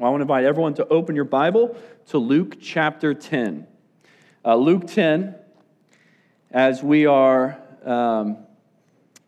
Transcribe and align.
Well, 0.00 0.06
I 0.06 0.10
want 0.12 0.20
to 0.20 0.22
invite 0.22 0.44
everyone 0.44 0.72
to 0.76 0.88
open 0.88 1.14
your 1.14 1.26
Bible 1.26 1.76
to 2.06 2.16
Luke 2.16 2.56
chapter 2.58 3.12
10. 3.12 3.66
Uh, 4.42 4.54
Luke 4.56 4.86
10, 4.86 5.34
as 6.50 6.82
we 6.82 7.04
are 7.04 7.60
um, 7.84 8.38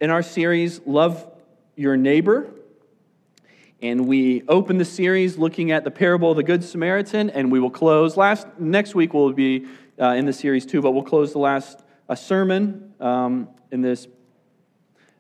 in 0.01 0.09
our 0.09 0.23
series, 0.23 0.81
Love 0.87 1.31
Your 1.77 1.99
Neighbor. 1.99 2.55
And 3.83 4.09
we 4.09 4.45
open 4.49 4.79
the 4.79 4.87
series 4.87 5.37
looking 5.37 5.73
at 5.73 5.85
the 5.85 5.91
parable 5.91 6.31
of 6.31 6.39
the 6.39 6.43
Good 6.43 6.65
Samaritan, 6.65 7.29
and 7.29 7.53
we 7.53 7.61
will 7.61 7.69
close. 7.69 8.17
Last 8.17 8.47
Next 8.59 8.95
week 8.95 9.13
will 9.13 9.31
be 9.35 9.67
uh, 10.01 10.15
in 10.15 10.25
the 10.25 10.33
series 10.33 10.65
too, 10.65 10.81
but 10.81 10.93
we'll 10.93 11.03
close 11.03 11.33
the 11.33 11.39
last 11.39 11.83
uh, 12.09 12.15
sermon 12.15 12.95
um, 12.99 13.51
in 13.71 13.83
this 13.83 14.07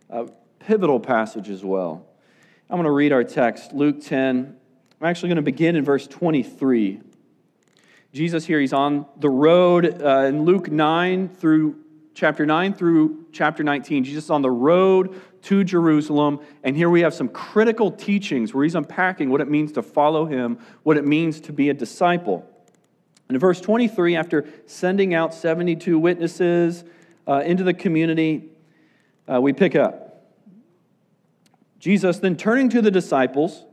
uh, 0.08 0.24
pivotal 0.60 0.98
passage 0.98 1.50
as 1.50 1.62
well. 1.62 2.06
I'm 2.70 2.76
going 2.76 2.84
to 2.84 2.90
read 2.90 3.12
our 3.12 3.22
text, 3.22 3.74
Luke 3.74 4.00
10. 4.00 4.56
I'm 5.02 5.08
actually 5.08 5.30
going 5.30 5.36
to 5.36 5.42
begin 5.42 5.74
in 5.74 5.84
verse 5.84 6.06
23. 6.06 7.00
Jesus 8.12 8.46
here, 8.46 8.60
he's 8.60 8.72
on 8.72 9.04
the 9.16 9.28
road 9.28 10.00
uh, 10.00 10.26
in 10.26 10.44
Luke 10.44 10.70
9 10.70 11.28
through 11.28 11.74
chapter 12.14 12.46
9 12.46 12.72
through 12.74 13.26
chapter 13.32 13.64
19. 13.64 14.04
Jesus 14.04 14.30
on 14.30 14.42
the 14.42 14.50
road 14.50 15.20
to 15.42 15.64
Jerusalem. 15.64 16.38
And 16.62 16.76
here 16.76 16.88
we 16.88 17.00
have 17.00 17.14
some 17.14 17.28
critical 17.28 17.90
teachings 17.90 18.54
where 18.54 18.62
he's 18.62 18.76
unpacking 18.76 19.28
what 19.30 19.40
it 19.40 19.50
means 19.50 19.72
to 19.72 19.82
follow 19.82 20.24
him, 20.24 20.60
what 20.84 20.96
it 20.96 21.04
means 21.04 21.40
to 21.40 21.52
be 21.52 21.68
a 21.68 21.74
disciple. 21.74 22.48
And 23.28 23.34
in 23.34 23.40
verse 23.40 23.60
23, 23.60 24.14
after 24.14 24.48
sending 24.66 25.14
out 25.14 25.34
72 25.34 25.98
witnesses 25.98 26.84
uh, 27.26 27.42
into 27.44 27.64
the 27.64 27.74
community, 27.74 28.50
uh, 29.28 29.40
we 29.40 29.52
pick 29.52 29.74
up. 29.74 30.28
Jesus, 31.80 32.20
then 32.20 32.36
turning 32.36 32.68
to 32.68 32.80
the 32.80 32.92
disciples, 32.92 33.64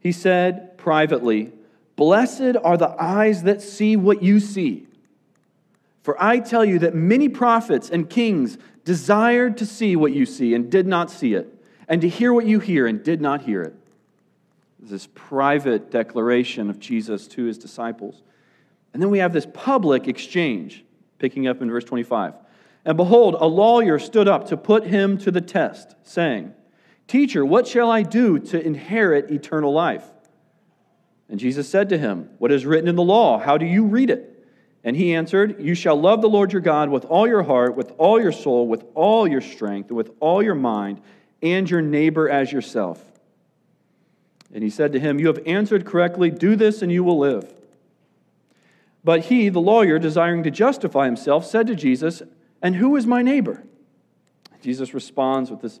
he 0.00 0.12
said 0.12 0.76
privately, 0.78 1.52
Blessed 1.96 2.56
are 2.64 2.78
the 2.78 2.94
eyes 2.98 3.42
that 3.42 3.60
see 3.60 3.94
what 3.94 4.22
you 4.22 4.40
see. 4.40 4.86
For 6.02 6.20
I 6.20 6.38
tell 6.38 6.64
you 6.64 6.78
that 6.78 6.94
many 6.94 7.28
prophets 7.28 7.90
and 7.90 8.08
kings 8.08 8.56
desired 8.84 9.58
to 9.58 9.66
see 9.66 9.96
what 9.96 10.12
you 10.12 10.24
see 10.24 10.54
and 10.54 10.70
did 10.70 10.86
not 10.86 11.10
see 11.10 11.34
it, 11.34 11.54
and 11.86 12.00
to 12.00 12.08
hear 12.08 12.32
what 12.32 12.46
you 12.46 12.58
hear 12.58 12.86
and 12.86 13.04
did 13.04 13.20
not 13.20 13.42
hear 13.42 13.60
it. 13.62 13.74
This 14.78 15.08
private 15.14 15.90
declaration 15.90 16.70
of 16.70 16.80
Jesus 16.80 17.26
to 17.28 17.44
his 17.44 17.58
disciples. 17.58 18.22
And 18.94 19.02
then 19.02 19.10
we 19.10 19.18
have 19.18 19.34
this 19.34 19.46
public 19.52 20.08
exchange, 20.08 20.84
picking 21.18 21.46
up 21.46 21.60
in 21.60 21.70
verse 21.70 21.84
25. 21.84 22.32
And 22.86 22.96
behold, 22.96 23.36
a 23.38 23.46
lawyer 23.46 23.98
stood 23.98 24.26
up 24.26 24.48
to 24.48 24.56
put 24.56 24.86
him 24.86 25.18
to 25.18 25.30
the 25.30 25.42
test, 25.42 25.94
saying, 26.02 26.54
Teacher, 27.10 27.44
what 27.44 27.66
shall 27.66 27.90
I 27.90 28.04
do 28.04 28.38
to 28.38 28.64
inherit 28.64 29.32
eternal 29.32 29.72
life? 29.72 30.04
And 31.28 31.40
Jesus 31.40 31.68
said 31.68 31.88
to 31.88 31.98
him, 31.98 32.30
What 32.38 32.52
is 32.52 32.64
written 32.64 32.86
in 32.86 32.94
the 32.94 33.02
law? 33.02 33.40
How 33.40 33.58
do 33.58 33.66
you 33.66 33.86
read 33.86 34.10
it? 34.10 34.46
And 34.84 34.94
he 34.94 35.12
answered, 35.12 35.56
You 35.58 35.74
shall 35.74 36.00
love 36.00 36.22
the 36.22 36.28
Lord 36.28 36.52
your 36.52 36.62
God 36.62 36.88
with 36.88 37.04
all 37.06 37.26
your 37.26 37.42
heart, 37.42 37.74
with 37.74 37.92
all 37.98 38.20
your 38.20 38.30
soul, 38.30 38.68
with 38.68 38.84
all 38.94 39.26
your 39.26 39.40
strength, 39.40 39.90
with 39.90 40.12
all 40.20 40.40
your 40.40 40.54
mind, 40.54 41.00
and 41.42 41.68
your 41.68 41.82
neighbor 41.82 42.28
as 42.28 42.52
yourself. 42.52 43.04
And 44.54 44.62
he 44.62 44.70
said 44.70 44.92
to 44.92 45.00
him, 45.00 45.18
You 45.18 45.26
have 45.26 45.40
answered 45.46 45.84
correctly. 45.84 46.30
Do 46.30 46.54
this, 46.54 46.80
and 46.80 46.92
you 46.92 47.02
will 47.02 47.18
live. 47.18 47.52
But 49.02 49.22
he, 49.22 49.48
the 49.48 49.60
lawyer, 49.60 49.98
desiring 49.98 50.44
to 50.44 50.50
justify 50.52 51.06
himself, 51.06 51.44
said 51.44 51.66
to 51.66 51.74
Jesus, 51.74 52.22
And 52.62 52.76
who 52.76 52.94
is 52.94 53.04
my 53.04 53.20
neighbor? 53.20 53.64
Jesus 54.62 54.94
responds 54.94 55.50
with 55.50 55.62
this 55.62 55.80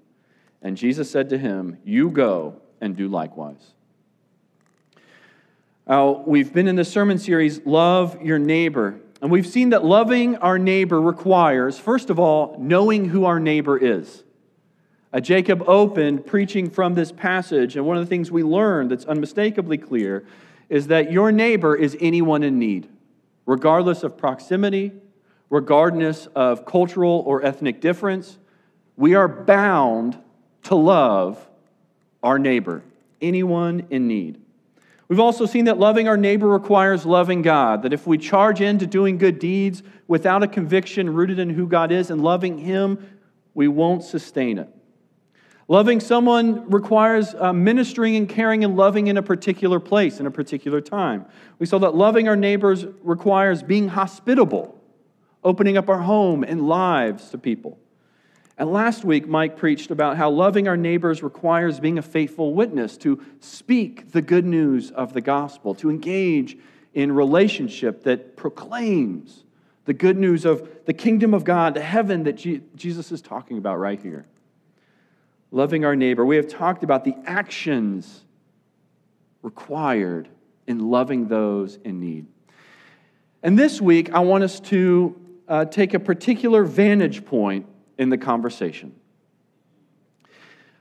And 0.61 0.77
Jesus 0.77 1.09
said 1.09 1.29
to 1.29 1.37
him, 1.37 1.77
You 1.83 2.09
go 2.09 2.61
and 2.79 2.95
do 2.95 3.07
likewise. 3.07 3.73
Now, 5.87 6.23
we've 6.25 6.53
been 6.53 6.67
in 6.67 6.75
the 6.75 6.85
sermon 6.85 7.17
series, 7.17 7.65
Love 7.65 8.21
Your 8.21 8.39
Neighbor. 8.39 8.99
And 9.21 9.29
we've 9.29 9.47
seen 9.47 9.69
that 9.69 9.83
loving 9.83 10.37
our 10.37 10.57
neighbor 10.57 11.01
requires, 11.01 11.77
first 11.77 12.09
of 12.09 12.19
all, 12.19 12.55
knowing 12.59 13.09
who 13.09 13.25
our 13.25 13.39
neighbor 13.39 13.77
is. 13.77 14.23
Jacob 15.19 15.63
opened 15.67 16.25
preaching 16.25 16.69
from 16.69 16.93
this 16.95 17.11
passage, 17.11 17.75
and 17.75 17.85
one 17.85 17.97
of 17.97 18.03
the 18.03 18.09
things 18.09 18.31
we 18.31 18.43
learned 18.43 18.89
that's 18.89 19.03
unmistakably 19.05 19.77
clear 19.77 20.25
is 20.69 20.87
that 20.87 21.11
your 21.11 21.33
neighbor 21.33 21.75
is 21.75 21.97
anyone 21.99 22.43
in 22.43 22.57
need, 22.57 22.87
regardless 23.45 24.03
of 24.03 24.17
proximity, 24.17 24.93
regardless 25.49 26.27
of 26.27 26.65
cultural 26.65 27.23
or 27.27 27.43
ethnic 27.43 27.81
difference. 27.81 28.39
We 28.95 29.15
are 29.15 29.27
bound 29.27 30.17
to 30.63 30.75
love 30.75 31.47
our 32.23 32.39
neighbor, 32.39 32.83
anyone 33.21 33.87
in 33.89 34.07
need. 34.07 34.39
We've 35.07 35.19
also 35.19 35.45
seen 35.45 35.65
that 35.65 35.77
loving 35.77 36.07
our 36.07 36.15
neighbor 36.15 36.47
requires 36.47 37.05
loving 37.05 37.41
God, 37.41 37.81
that 37.83 37.91
if 37.91 38.07
we 38.07 38.17
charge 38.17 38.61
into 38.61 38.87
doing 38.87 39.17
good 39.17 39.39
deeds 39.39 39.83
without 40.07 40.41
a 40.41 40.47
conviction 40.47 41.13
rooted 41.13 41.37
in 41.37 41.49
who 41.49 41.67
God 41.67 41.91
is 41.91 42.09
and 42.09 42.23
loving 42.23 42.57
Him, 42.57 43.19
we 43.53 43.67
won't 43.67 44.03
sustain 44.03 44.57
it. 44.57 44.69
Loving 45.67 45.99
someone 45.99 46.69
requires 46.69 47.33
uh, 47.33 47.51
ministering 47.51 48.15
and 48.15 48.29
caring 48.29 48.63
and 48.63 48.77
loving 48.77 49.07
in 49.07 49.17
a 49.17 49.21
particular 49.21 49.81
place, 49.81 50.21
in 50.21 50.25
a 50.25 50.31
particular 50.31 50.79
time. 50.79 51.25
We 51.59 51.65
saw 51.65 51.77
that 51.79 51.93
loving 51.93 52.29
our 52.29 52.37
neighbors 52.37 52.85
requires 53.03 53.63
being 53.63 53.89
hospitable, 53.89 54.81
opening 55.43 55.75
up 55.75 55.89
our 55.89 55.99
home 55.99 56.43
and 56.43 56.67
lives 56.67 57.31
to 57.31 57.37
people. 57.37 57.79
And 58.61 58.71
last 58.71 59.03
week, 59.03 59.27
Mike 59.27 59.57
preached 59.57 59.89
about 59.89 60.17
how 60.17 60.29
loving 60.29 60.67
our 60.67 60.77
neighbors 60.77 61.23
requires 61.23 61.79
being 61.79 61.97
a 61.97 62.03
faithful 62.03 62.53
witness, 62.53 62.95
to 62.97 63.19
speak 63.39 64.11
the 64.11 64.21
good 64.21 64.45
news 64.45 64.91
of 64.91 65.13
the 65.13 65.19
gospel, 65.19 65.73
to 65.73 65.89
engage 65.89 66.59
in 66.93 67.11
relationship 67.11 68.03
that 68.03 68.37
proclaims 68.37 69.45
the 69.85 69.95
good 69.95 70.15
news 70.15 70.45
of 70.45 70.69
the 70.85 70.93
kingdom 70.93 71.33
of 71.33 71.43
God, 71.43 71.73
the 71.73 71.81
heaven 71.81 72.25
that 72.25 72.33
Jesus 72.75 73.11
is 73.11 73.19
talking 73.19 73.57
about 73.57 73.79
right 73.79 73.99
here. 73.99 74.27
Loving 75.49 75.83
our 75.83 75.95
neighbor. 75.95 76.23
We 76.23 76.35
have 76.35 76.47
talked 76.47 76.83
about 76.83 77.03
the 77.03 77.15
actions 77.25 78.25
required 79.41 80.29
in 80.67 80.91
loving 80.91 81.29
those 81.29 81.79
in 81.83 81.99
need. 81.99 82.27
And 83.41 83.57
this 83.57 83.81
week, 83.81 84.13
I 84.13 84.19
want 84.19 84.43
us 84.43 84.59
to 84.59 85.19
uh, 85.47 85.65
take 85.65 85.95
a 85.95 85.99
particular 85.99 86.63
vantage 86.63 87.25
point 87.25 87.65
in 88.01 88.09
the 88.09 88.17
conversation. 88.17 88.95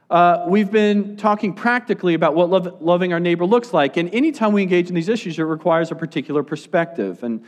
Uh, 0.09 0.47
we've 0.49 0.71
been 0.73 1.19
talking 1.19 1.53
practically 1.53 2.15
about 2.15 2.35
what 2.35 2.49
love, 2.49 2.81
loving 2.81 3.13
our 3.13 3.21
neighbor 3.21 3.45
looks 3.45 3.75
like, 3.75 3.99
and 3.99 4.13
anytime 4.15 4.55
we 4.55 4.63
engage 4.63 4.89
in 4.89 4.95
these 4.95 5.11
issues, 5.11 5.39
it 5.39 5.43
requires 5.43 5.91
a 5.91 5.95
particular 5.95 6.43
perspective. 6.43 7.23
And 7.23 7.45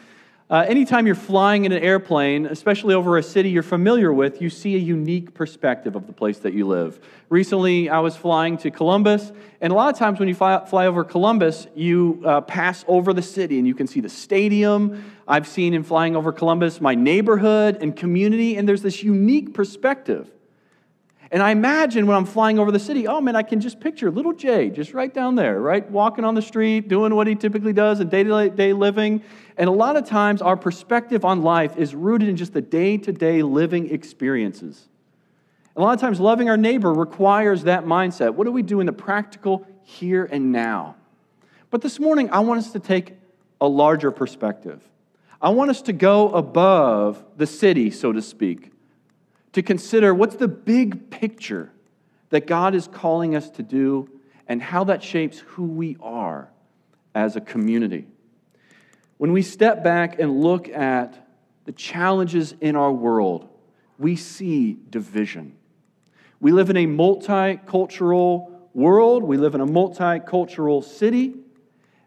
uh, 0.52 0.66
anytime 0.69 1.06
you're 1.06 1.14
flying 1.14 1.64
in 1.64 1.72
an 1.72 1.82
airplane, 1.82 2.44
especially 2.44 2.94
over 2.94 3.16
a 3.16 3.22
city 3.22 3.49
you're 3.49 3.62
familiar 3.62 4.12
with, 4.12 4.43
you 4.43 4.50
see 4.50 4.75
a 4.75 4.78
unique 4.78 5.32
perspective 5.32 5.96
of 5.96 6.06
the 6.06 6.12
place 6.12 6.40
that 6.40 6.52
you 6.52 6.66
live. 6.66 7.00
Recently, 7.31 7.88
I 7.88 8.00
was 8.00 8.16
flying 8.19 8.58
to 8.58 8.70
Columbus, 8.70 9.32
and 9.62 9.72
a 9.72 9.75
lot 9.75 9.90
of 9.90 9.99
times 9.99 10.19
when 10.19 10.28
you 10.28 10.34
fly, 10.34 10.62
fly 10.66 10.87
over 10.87 11.04
Columbus, 11.04 11.69
you 11.75 12.22
uh, 12.26 12.43
pass 12.43 12.84
over 12.87 13.14
the 13.14 13.22
city 13.22 13.58
and 13.58 13.66
you 13.66 13.75
can 13.75 13.87
see 13.87 14.00
the 14.00 14.10
stadium. 14.10 15.10
I've 15.26 15.49
seen 15.49 15.72
in 15.72 15.84
flying 15.84 16.16
over 16.16 16.32
Columbus 16.32 16.82
my 16.82 16.94
neighborhood 16.94 17.78
and 17.81 17.96
community, 17.96 18.58
and 18.58 18.69
there's 18.69 18.82
this 18.82 19.02
unique 19.02 19.54
perspective. 19.54 20.31
And 21.32 21.43
I 21.43 21.50
imagine 21.50 22.06
when 22.06 22.14
I'm 22.14 22.26
flying 22.26 22.58
over 22.58 22.70
the 22.70 22.79
city, 22.79 23.06
oh 23.06 23.19
man, 23.23 23.37
I 23.37 23.43
can 23.43 23.58
just 23.58 23.81
picture 23.81 24.11
little 24.11 24.34
Jay 24.34 24.69
just 24.69 24.93
right 24.93 25.12
down 25.12 25.34
there, 25.34 25.58
right? 25.58 25.90
Walking 25.90 26.26
on 26.26 26.34
the 26.34 26.43
street, 26.43 26.88
doing 26.88 27.14
what 27.14 27.26
he 27.26 27.34
typically 27.34 27.73
does 27.73 28.00
in 28.00 28.11
day 28.11 28.23
to 28.23 28.50
day 28.50 28.75
living. 28.75 29.23
And 29.56 29.67
a 29.67 29.73
lot 29.73 29.96
of 29.96 30.06
times 30.06 30.43
our 30.43 30.58
perspective 30.58 31.25
on 31.25 31.40
life 31.40 31.79
is 31.79 31.94
rooted 31.94 32.29
in 32.29 32.37
just 32.37 32.52
the 32.52 32.61
day 32.61 32.99
to 32.99 33.12
day 33.12 33.43
living 33.43 33.90
experiences. 33.90 34.88
A 35.75 35.81
lot 35.81 35.94
of 35.94 36.00
times, 36.02 36.20
loving 36.20 36.50
our 36.50 36.58
neighbor 36.58 36.93
requires 36.93 37.62
that 37.62 37.87
mindset. 37.87 38.35
What 38.35 38.44
do 38.44 38.52
we 38.52 38.61
do 38.61 38.81
in 38.81 38.87
the 38.87 38.93
practical 38.93 39.67
here 39.85 40.28
and 40.31 40.52
now? 40.52 40.96
But 41.70 41.81
this 41.81 41.99
morning, 41.99 42.28
I 42.28 42.40
want 42.40 42.58
us 42.58 42.73
to 42.73 42.78
take 42.78 43.14
a 43.58 43.67
larger 43.67 44.11
perspective. 44.11 44.82
I 45.40 45.49
want 45.49 45.70
us 45.70 45.81
to 45.82 45.94
go 45.94 46.28
above 46.28 47.25
the 47.38 47.46
city, 47.46 47.90
so 47.90 48.12
to 48.12 48.20
speak 48.20 48.73
to 49.52 49.62
consider 49.62 50.14
what's 50.14 50.37
the 50.37 50.49
big 50.49 51.10
picture 51.10 51.70
that 52.31 52.46
God 52.46 52.75
is 52.75 52.88
calling 52.88 53.37
us 53.37 53.50
to 53.50 53.62
do 53.62 54.08
and 54.49 54.62
how 54.62 54.84
that 54.84 55.02
shapes 55.02 55.38
who 55.40 55.64
we 55.64 55.96
are 56.00 56.49
as 57.14 57.37
a 57.37 57.40
community. 57.40 58.06
When 59.19 59.32
we 59.32 59.43
step 59.43 59.84
back 59.84 60.19
and 60.19 60.40
look 60.40 60.69
at 60.69 61.28
the 61.64 61.72
challenges 61.72 62.54
in 62.60 62.75
our 62.75 62.93
world, 62.93 63.49
we 63.99 64.16
see 64.16 64.78
division. 64.90 65.56
We 66.40 66.50
live 66.50 66.70
in 66.70 66.76
a 66.76 66.87
multicultural 66.87 68.50
world, 68.75 69.22
we 69.22 69.37
live 69.37 69.54
in 69.54 69.60
a 69.60 69.66
multicultural 69.66 70.82
city, 70.82 71.34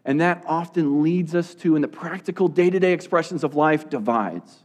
and 0.04 0.20
that 0.20 0.44
often 0.46 1.02
leads 1.02 1.34
us 1.34 1.54
to, 1.56 1.74
in 1.74 1.82
the 1.82 1.88
practical 1.88 2.48
day 2.48 2.68
to 2.68 2.78
day 2.78 2.92
expressions 2.92 3.44
of 3.44 3.54
life, 3.54 3.88
divides. 3.88 4.64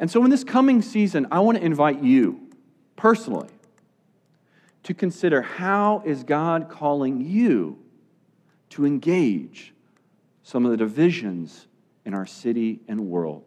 And 0.00 0.10
so, 0.10 0.24
in 0.24 0.30
this 0.30 0.44
coming 0.44 0.82
season, 0.82 1.26
I 1.30 1.40
want 1.40 1.58
to 1.58 1.64
invite 1.64 2.02
you 2.02 2.48
personally 2.96 3.48
to 4.84 4.94
consider 4.94 5.42
how 5.42 6.02
is 6.06 6.24
God 6.24 6.68
calling 6.68 7.20
you 7.20 7.78
to 8.70 8.86
engage 8.86 9.74
some 10.42 10.64
of 10.64 10.70
the 10.70 10.76
divisions 10.76 11.66
in 12.04 12.14
our 12.14 12.26
city 12.26 12.80
and 12.88 13.08
world. 13.08 13.44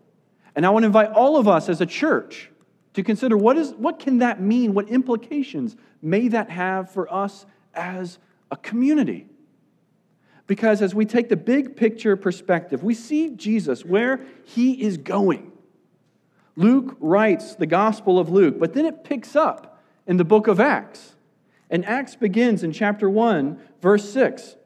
And 0.56 0.66
I 0.66 0.70
want 0.70 0.84
to 0.84 0.88
invite 0.88 1.12
all 1.12 1.38
of 1.38 1.48
us 1.48 1.70
as 1.70 1.82
a 1.82 1.86
church 1.86 2.52
to 2.94 3.04
consider 3.04 3.38
what, 3.38 3.58
is, 3.58 3.72
what 3.72 4.00
can 4.00 4.20
that 4.20 4.42
mean? 4.42 4.74
What 4.74 4.90
implications 4.90 5.76
may 6.02 6.28
that 6.28 6.50
have 6.50 6.92
for 6.92 7.12
us 7.12 7.46
as 7.74 8.20
a 8.52 8.58
community? 8.58 9.28
Because 10.48 10.82
as 10.82 10.94
we 10.94 11.06
take 11.06 11.30
the 11.30 11.38
big 11.38 11.78
picture 11.78 12.18
perspective, 12.18 12.84
we 12.84 12.94
see 12.94 13.30
Jesus 13.30 13.86
where 13.86 14.20
he 14.44 14.82
is 14.82 14.98
going. 14.98 15.51
Luke 16.56 16.98
writes 17.00 17.56
the 17.56 17.66
Gospel 17.66 18.20
of 18.20 18.30
Luke, 18.30 18.60
but 18.60 18.74
then 18.74 18.86
it 18.86 19.04
picks 19.04 19.36
up 19.36 19.82
in 20.08 20.18
the 20.18 20.26
book 20.26 20.48
of 20.48 20.60
Acts. 20.60 21.16
And 21.70 21.86
Acts 21.86 22.16
begins 22.16 22.64
in 22.64 22.74
chapter 22.74 23.10
1, 23.10 23.60
verse 23.82 24.10
6. 24.12 24.58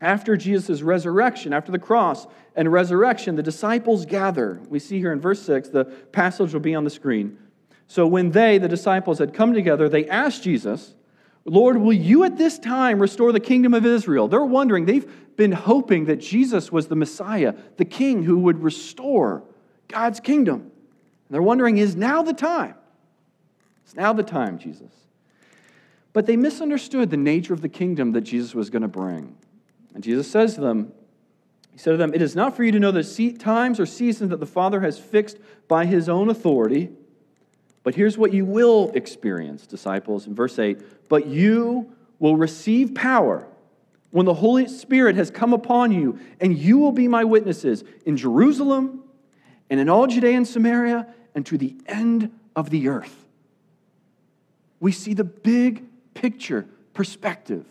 After 0.00 0.36
Jesus' 0.36 0.80
resurrection, 0.80 1.52
after 1.52 1.70
the 1.70 1.78
cross 1.78 2.26
and 2.56 2.72
resurrection, 2.72 3.36
the 3.36 3.42
disciples 3.42 4.06
gather. 4.06 4.60
We 4.68 4.78
see 4.78 4.98
here 4.98 5.12
in 5.12 5.20
verse 5.20 5.42
6, 5.42 5.68
the 5.68 5.84
passage 5.84 6.54
will 6.54 6.60
be 6.60 6.74
on 6.74 6.84
the 6.84 6.90
screen. 6.90 7.36
So 7.86 8.06
when 8.06 8.30
they, 8.30 8.56
the 8.56 8.68
disciples, 8.68 9.18
had 9.18 9.34
come 9.34 9.52
together, 9.52 9.88
they 9.88 10.08
asked 10.08 10.42
Jesus, 10.42 10.94
Lord, 11.44 11.76
will 11.76 11.92
you 11.92 12.24
at 12.24 12.38
this 12.38 12.58
time 12.58 12.98
restore 12.98 13.32
the 13.32 13.40
kingdom 13.40 13.74
of 13.74 13.84
Israel? 13.84 14.28
They're 14.28 14.44
wondering, 14.44 14.86
they've 14.86 15.36
been 15.36 15.52
hoping 15.52 16.06
that 16.06 16.16
Jesus 16.16 16.70
was 16.70 16.88
the 16.88 16.96
Messiah, 16.96 17.54
the 17.76 17.84
king 17.84 18.22
who 18.22 18.38
would 18.38 18.62
restore 18.62 19.42
God's 19.88 20.20
kingdom. 20.20 20.70
And 21.30 21.34
they're 21.36 21.42
wondering, 21.42 21.78
is 21.78 21.94
now 21.94 22.22
the 22.22 22.32
time? 22.32 22.74
It's 23.84 23.94
now 23.94 24.12
the 24.12 24.24
time, 24.24 24.58
Jesus. 24.58 24.90
But 26.12 26.26
they 26.26 26.36
misunderstood 26.36 27.10
the 27.10 27.16
nature 27.16 27.54
of 27.54 27.60
the 27.60 27.68
kingdom 27.68 28.10
that 28.12 28.22
Jesus 28.22 28.52
was 28.52 28.68
going 28.68 28.82
to 28.82 28.88
bring. 28.88 29.36
And 29.94 30.02
Jesus 30.02 30.28
says 30.28 30.56
to 30.56 30.60
them, 30.60 30.92
He 31.70 31.78
said 31.78 31.92
to 31.92 31.96
them, 31.98 32.12
It 32.12 32.20
is 32.20 32.34
not 32.34 32.56
for 32.56 32.64
you 32.64 32.72
to 32.72 32.80
know 32.80 32.90
the 32.90 33.32
times 33.34 33.78
or 33.78 33.86
seasons 33.86 34.30
that 34.30 34.40
the 34.40 34.46
Father 34.46 34.80
has 34.80 34.98
fixed 34.98 35.38
by 35.68 35.86
his 35.86 36.08
own 36.08 36.30
authority. 36.30 36.90
But 37.84 37.94
here's 37.94 38.18
what 38.18 38.32
you 38.32 38.44
will 38.44 38.90
experience, 38.94 39.68
disciples, 39.68 40.26
in 40.26 40.34
verse 40.34 40.58
8. 40.58 41.08
But 41.08 41.28
you 41.28 41.92
will 42.18 42.36
receive 42.36 42.92
power 42.92 43.46
when 44.10 44.26
the 44.26 44.34
Holy 44.34 44.66
Spirit 44.66 45.14
has 45.14 45.30
come 45.30 45.52
upon 45.52 45.92
you, 45.92 46.18
and 46.40 46.58
you 46.58 46.78
will 46.78 46.90
be 46.90 47.06
my 47.06 47.22
witnesses 47.22 47.84
in 48.04 48.16
Jerusalem 48.16 49.04
and 49.70 49.78
in 49.78 49.88
all 49.88 50.08
Judea 50.08 50.36
and 50.36 50.48
Samaria 50.48 51.06
and 51.34 51.44
to 51.46 51.58
the 51.58 51.76
end 51.86 52.30
of 52.56 52.70
the 52.70 52.88
earth. 52.88 53.24
We 54.80 54.92
see 54.92 55.14
the 55.14 55.24
big 55.24 55.84
picture 56.14 56.66
perspective 56.94 57.66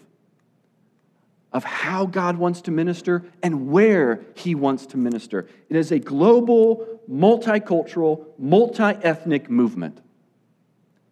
of 1.51 1.63
how 1.63 2.05
God 2.05 2.37
wants 2.37 2.61
to 2.61 2.71
minister 2.71 3.25
and 3.41 3.69
where 3.69 4.21
He 4.35 4.53
wants 4.53 4.85
to 4.87 4.97
minister. 4.97 5.47
It 5.67 5.75
is 5.75 5.91
a 5.91 5.99
global, 5.99 7.01
multicultural, 7.09 8.25
multi 8.37 8.83
ethnic 8.83 9.49
movement. 9.49 9.99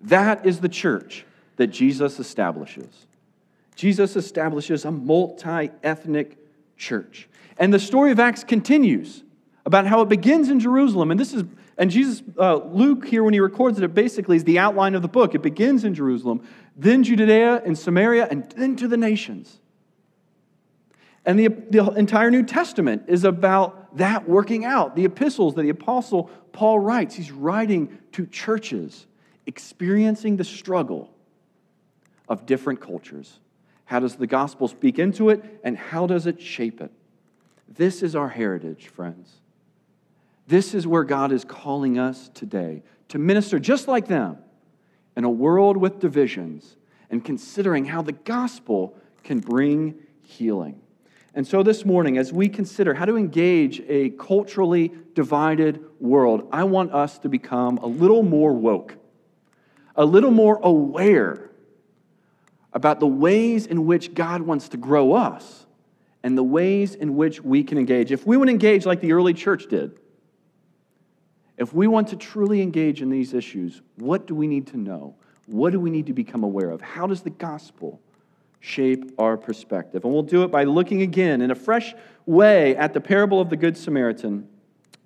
That 0.02 0.46
is 0.46 0.60
the 0.60 0.70
church 0.70 1.26
that 1.56 1.68
Jesus 1.68 2.20
establishes. 2.20 3.08
Jesus 3.76 4.16
establishes 4.16 4.86
a 4.86 4.92
multi 4.92 5.72
ethnic 5.84 6.38
church. 6.78 7.28
And 7.58 7.74
the 7.74 7.80
story 7.80 8.12
of 8.12 8.20
Acts 8.20 8.44
continues 8.44 9.24
about 9.68 9.86
how 9.86 10.02
it 10.02 10.08
begins 10.08 10.50
in 10.50 10.62
Jerusalem. 10.62 11.12
And 11.12 11.20
this 11.20 11.34
is 11.34 11.44
and 11.78 11.92
Jesus, 11.92 12.24
uh, 12.40 12.56
Luke 12.56 13.06
here, 13.06 13.24
when 13.24 13.34
he 13.34 13.40
records 13.40 13.78
it, 13.78 13.84
it 13.84 13.94
basically 13.94 14.38
is 14.38 14.44
the 14.46 14.58
outline 14.58 14.96
of 14.96 15.04
the 15.04 15.08
book. 15.08 15.36
It 15.36 15.44
begins 15.44 15.84
in 15.84 15.94
Jerusalem, 15.94 16.42
then 16.76 17.04
Judea 17.04 17.62
and 17.64 17.78
Samaria, 17.78 18.28
and 18.32 18.50
then 18.52 18.76
to 18.78 18.88
the 18.88 18.98
nations. 18.98 19.60
And 21.24 21.38
the, 21.38 21.50
the 21.50 21.86
entire 21.92 22.32
New 22.32 22.44
Testament 22.44 23.04
is 23.08 23.26
about 23.26 23.98
that 23.98 24.28
working 24.28 24.66
out. 24.66 24.96
The 24.96 25.06
epistles 25.06 25.54
that 25.56 25.64
the 25.64 25.70
apostle 25.70 26.32
Paul 26.52 26.80
writes, 26.80 27.14
he's 27.14 27.32
writing 27.32 28.00
to 28.14 28.26
churches 28.26 29.06
experiencing 29.46 30.38
the 30.38 30.44
struggle 30.44 31.14
of 32.28 32.46
different 32.46 32.80
cultures. 32.80 33.40
How 33.86 34.00
does 34.00 34.16
the 34.16 34.28
gospel 34.28 34.68
speak 34.68 34.98
into 34.98 35.30
it, 35.30 35.44
and 35.64 35.78
how 35.78 36.08
does 36.08 36.26
it 36.26 36.42
shape 36.42 36.82
it? 36.82 36.92
This 37.68 38.02
is 38.02 38.16
our 38.16 38.30
heritage, 38.30 38.88
friends. 38.88 39.42
This 40.48 40.74
is 40.74 40.88
where 40.88 41.04
God 41.04 41.34
is 41.34 41.44
calling 41.44 42.00
us 42.00 42.30
today 42.34 42.82
to 43.10 43.20
minister 43.20 43.60
just 43.60 43.88
like 43.88 44.08
them 44.08 44.38
in 45.18 45.26
a 45.26 45.30
world 45.30 45.76
with 45.76 46.00
divisions 46.00 46.78
and 47.10 47.24
considering 47.24 47.84
how 47.86 48.02
the 48.02 48.14
gospel 48.14 48.98
can 49.24 49.40
bring 49.40 49.96
healing. 50.22 50.82
And 51.34 51.46
so, 51.46 51.64
this 51.64 51.86
morning, 51.86 52.18
as 52.18 52.34
we 52.34 52.50
consider 52.50 52.94
how 52.94 53.06
to 53.06 53.16
engage 53.16 53.82
a 53.88 54.10
culturally 54.12 54.92
divided 55.14 55.84
world, 56.00 56.48
I 56.52 56.64
want 56.64 56.94
us 56.94 57.20
to 57.20 57.30
become 57.30 57.78
a 57.78 57.86
little 57.86 58.24
more 58.24 58.54
woke, 58.54 58.96
a 59.96 60.06
little 60.06 60.32
more 60.32 60.60
aware 60.64 61.52
about 62.74 63.00
the 63.00 63.08
ways 63.08 63.68
in 63.68 63.86
which 63.86 64.14
God 64.14 64.42
wants 64.42 64.70
to 64.70 64.78
grow 64.78 65.14
us 65.14 65.68
and 66.24 66.38
the 66.38 66.44
ways 66.44 66.96
in 66.96 67.16
which 67.16 67.44
we 67.44 67.64
can 67.64 67.78
engage. 67.78 68.12
If 68.12 68.26
we 68.26 68.38
would 68.38 68.50
engage 68.50 68.86
like 68.86 69.02
the 69.02 69.14
early 69.14 69.34
church 69.34 69.68
did, 69.68 70.00
if 71.58 71.74
we 71.74 71.88
want 71.88 72.10
to 72.10 72.16
truly 72.16 72.62
engage 72.62 73.02
in 73.02 73.10
these 73.10 73.34
issues, 73.34 73.82
what 73.96 74.28
do 74.28 74.36
we 74.36 74.48
need 74.48 74.68
to 74.68 74.78
know? 74.78 75.16
What 75.48 75.72
do 75.72 75.80
we 75.80 75.90
need 75.90 76.06
to 76.08 76.14
become 76.14 76.44
aware 76.44 76.70
of? 76.70 76.82
How 76.82 77.08
does 77.08 77.22
the 77.22 77.30
gospel 77.30 78.00
shape 78.60 79.14
our 79.18 79.38
perspective? 79.38 80.04
And 80.04 80.14
we'll 80.14 80.24
do 80.24 80.44
it 80.44 80.52
by 80.52 80.66
looking 80.66 81.02
again 81.02 81.42
in 81.42 81.52
a 81.52 81.56
fresh 81.56 81.96
way 82.26 82.76
at 82.76 82.94
the 82.94 83.02
parable 83.02 83.42
of 83.42 83.50
the 83.50 83.58
Good 83.58 83.78
Samaritan. 83.78 84.48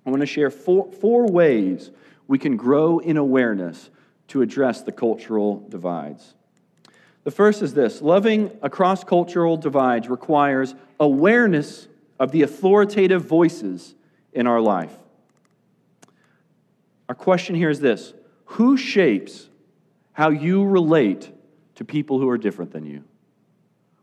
I 0.04 0.10
want 0.10 0.20
to 0.20 0.26
share 0.26 0.50
four, 0.50 0.90
four 0.92 1.26
ways 1.26 1.90
we 2.26 2.38
can 2.38 2.56
grow 2.56 2.98
in 2.98 3.16
awareness 3.16 3.88
to 4.28 4.42
address 4.42 4.82
the 4.82 4.92
cultural 4.92 5.66
divides. 5.68 6.34
The 7.24 7.30
first 7.30 7.62
is 7.62 7.72
this 7.72 8.02
loving 8.02 8.50
across 8.62 9.04
cultural 9.04 9.56
divides 9.56 10.08
requires 10.08 10.74
awareness 10.98 11.86
of 12.18 12.32
the 12.32 12.42
authoritative 12.42 13.24
voices 13.24 13.94
in 14.32 14.46
our 14.46 14.60
life. 14.60 14.92
Our 17.08 17.14
question 17.14 17.54
here 17.54 17.70
is 17.70 17.80
this 17.80 18.14
Who 18.44 18.76
shapes 18.76 19.48
how 20.12 20.30
you 20.30 20.64
relate 20.64 21.32
to 21.76 21.84
people 21.84 22.18
who 22.18 22.28
are 22.28 22.38
different 22.38 22.72
than 22.72 22.86
you? 22.86 23.04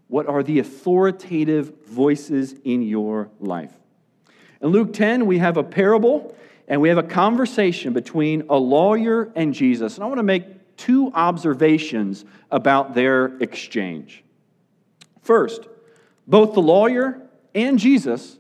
What 0.08 0.28
are 0.28 0.42
the 0.42 0.60
authoritative 0.60 1.86
voices 1.86 2.56
in 2.64 2.82
your 2.82 3.30
life? 3.40 3.74
In 4.62 4.70
Luke 4.70 4.92
10, 4.92 5.28
we 5.28 5.38
have 5.38 5.58
a 5.58 5.64
parable 5.64 6.36
and 6.68 6.82
we 6.82 6.90
have 6.90 6.98
a 6.98 7.04
conversation 7.04 7.94
between 7.94 8.44
a 8.50 8.56
lawyer 8.56 9.32
and 9.36 9.54
Jesus. 9.54 9.96
And 9.96 10.04
I 10.04 10.08
want 10.08 10.20
to 10.20 10.24
make 10.24 10.78
two 10.78 11.12
observations 11.14 12.26
about 12.52 12.96
their 12.96 13.38
exchange. 13.40 14.24
First, 15.22 15.68
both 16.28 16.54
the 16.54 16.62
lawyer 16.62 17.22
and 17.54 17.78
Jesus 17.78 18.38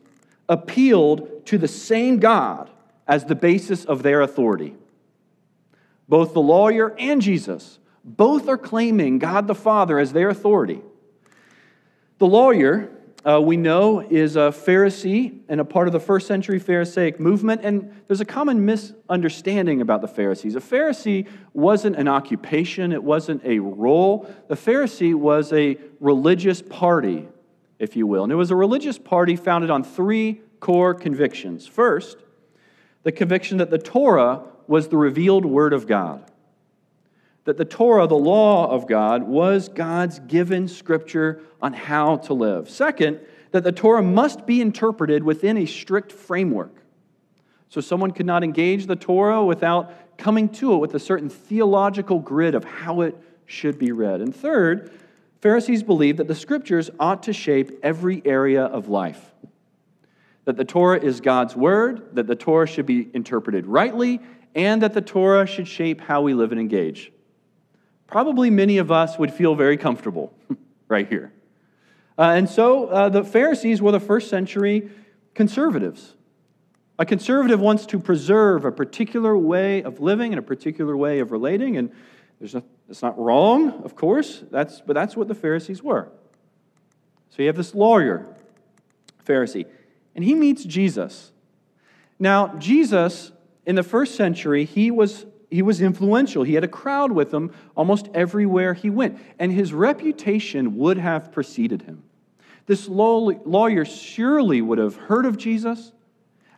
appealed 0.48 1.46
to 1.48 1.58
the 1.58 1.68
same 1.68 2.20
God 2.20 2.70
as 3.10 3.25
the 3.25 3.36
basis 3.36 3.84
of 3.84 4.04
their 4.04 4.22
authority. 4.22 4.75
Both 6.08 6.34
the 6.34 6.42
lawyer 6.42 6.96
and 6.98 7.22
Jesus 7.22 7.80
Both 8.04 8.48
are 8.48 8.58
claiming 8.58 9.20
God 9.20 9.48
the 9.48 9.56
Father 9.56 10.00
as 10.00 10.13
their 10.13 10.30
authority. 10.30 10.82
The 12.18 12.28
lawyer, 12.28 12.89
uh, 13.25 13.42
we 13.42 13.58
know, 13.58 14.00
is 14.00 14.36
a 14.36 14.51
Pharisee 14.51 15.42
and 15.50 15.60
a 15.60 15.66
part 15.66 15.88
of 15.88 15.92
the 15.92 16.00
first 16.00 16.25
century 16.25 16.60
Pharisaic 16.60 17.20
movement. 17.20 17.62
And 17.63 17.94
there's 18.08 18.22
a 18.22 18.25
common 18.25 18.66
misunderstanding 18.66 19.82
about 19.82 20.01
the 20.01 20.08
Pharisees. 20.08 20.56
A 20.56 20.62
Pharisee 20.62 21.28
wasn't 21.54 21.98
an 21.98 22.08
occupation, 22.08 22.92
it 22.94 23.04
wasn't 23.04 23.44
a 23.44 23.60
role. 23.60 24.34
The 24.48 24.56
Pharisee 24.56 25.13
was 25.13 25.51
a 25.51 25.78
religious 26.00 26.62
party, 26.62 27.28
if 27.80 27.96
you 27.96 28.08
will. 28.08 28.24
And 28.24 28.32
it 28.32 28.38
was 28.38 28.51
a 28.51 28.56
religious 28.56 28.98
party 28.98 29.36
founded 29.36 29.70
on 29.70 29.84
three 29.84 30.42
core 30.62 30.94
convictions. 30.94 31.68
First, 31.68 32.18
the 33.10 33.13
conviction 33.13 33.58
that 33.58 33.72
the 33.72 33.80
Torah 33.80 34.44
was 34.68 34.89
the 34.89 34.98
revealed 34.98 35.44
Word 35.44 35.74
of 35.74 35.88
God. 35.88 36.30
That 37.46 37.58
the 37.58 37.66
Torah, 37.66 38.06
the 38.06 38.13
law 38.13 38.70
of 38.70 38.88
God, 38.88 39.24
was 39.24 39.68
God's 39.68 40.20
given 40.20 40.68
scripture 40.68 41.42
on 41.60 41.74
how 41.74 42.18
to 42.18 42.36
live. 42.36 42.70
Second, 42.70 43.20
that 43.50 43.63
the 43.63 43.72
Torah 43.72 44.04
must 44.04 44.46
be 44.46 44.62
interpreted 44.62 45.24
within 45.24 45.58
a 45.58 45.66
strict 45.66 46.12
framework. 46.12 46.84
So 47.70 47.82
someone 47.82 48.12
could 48.12 48.28
not 48.28 48.44
engage 48.44 48.86
the 48.86 48.96
Torah 48.96 49.44
without 49.44 49.92
coming 50.20 50.48
to 50.50 50.75
it 50.75 50.78
with 50.78 50.94
a 50.94 51.00
certain 51.00 51.30
theological 51.30 52.20
grid 52.20 52.54
of 52.54 52.63
how 52.63 53.01
it 53.01 53.18
should 53.48 53.80
be 53.80 53.92
read. 53.92 54.22
And 54.22 54.36
third, 54.36 54.92
Pharisees 55.42 55.82
believed 55.82 56.20
that 56.20 56.28
the 56.28 56.36
scriptures 56.36 56.92
ought 57.00 57.24
to 57.24 57.34
shape 57.34 57.72
every 57.82 58.22
area 58.24 58.66
of 58.66 58.88
life 58.88 59.32
that 60.50 60.58
the 60.58 60.65
Torah 60.65 61.00
is 61.00 61.22
God's 61.22 61.56
word, 61.56 62.15
that 62.15 62.25
the 62.25 62.36
Torah 62.36 62.65
should 62.65 62.88
be 62.88 63.08
interpreted 63.13 63.68
rightly, 63.68 64.20
and 64.56 64.82
that 64.82 64.94
the 64.94 65.01
Torah 65.01 65.46
should 65.46 65.68
shape 65.68 66.01
how 66.01 66.24
we 66.24 66.34
live 66.34 66.51
and 66.51 66.60
engage. 66.60 67.12
Probably 68.08 68.50
many 68.50 68.79
of 68.79 68.91
us 68.91 69.20
would 69.20 69.32
feel 69.32 69.53
very 69.53 69.77
comfortable 69.77 70.34
right 70.88 71.08
here. 71.08 71.32
Uh, 72.18 72.34
and 72.36 72.50
so 72.50 72.88
uh, 72.88 73.10
the 73.10 73.24
Pharisees 73.24 73.79
were 73.79 73.91
the 73.91 74.00
first 74.00 74.27
century 74.27 74.89
conservatives. 75.36 76.15
A 76.98 77.06
conservative 77.06 77.60
wants 77.60 77.86
to 77.86 78.00
preserve 78.00 78.65
a 78.65 78.72
particular 78.72 79.38
way 79.38 79.84
of 79.84 80.00
living 80.00 80.34
and 80.34 80.39
a 80.39 80.41
particular 80.41 80.98
way 80.98 81.20
of 81.20 81.32
relating, 81.32 81.77
and 81.77 81.91
there's 82.39 82.56
no, 82.56 82.63
it's 82.89 83.03
not 83.03 83.20
wrong, 83.20 83.84
of 83.84 83.96
course, 83.96 84.44
that's, 84.50 84.82
but 84.82 84.94
that's 84.94 85.15
what 85.15 85.27
the 85.27 85.36
Pharisees 85.36 85.84
were. 85.84 86.10
So 87.29 87.44
you 87.44 87.46
have 87.50 87.56
this 87.56 87.75
lawyer, 87.75 88.25
Pharisee 89.24 89.68
and 90.16 90.24
he 90.24 90.36
meets 90.36 90.63
Jesus. 90.63 91.32
Now, 92.20 92.56
Jesus, 92.58 93.32
in 93.66 93.75
the 93.75 93.84
first 93.84 94.16
century, 94.16 94.66
he 94.66 94.92
was, 94.92 95.25
he 95.50 95.62
was 95.62 95.82
influential. 95.82 96.44
He 96.44 96.56
had 96.56 96.63
a 96.63 96.68
crowd 96.70 97.12
with 97.12 97.34
him 97.34 97.51
almost 97.75 98.10
everywhere 98.13 98.74
he 98.74 98.89
went, 98.89 99.20
and 99.38 99.51
his 99.51 99.74
reputation 99.74 100.78
would 100.78 100.98
have 100.98 101.32
preceded 101.32 101.84
him. 101.84 102.04
This 102.66 102.88
lawyer 102.88 103.86
surely 103.86 104.62
would 104.62 104.78
have 104.78 104.96
heard 104.96 105.25
of 105.25 105.38
Jesus. 105.38 105.92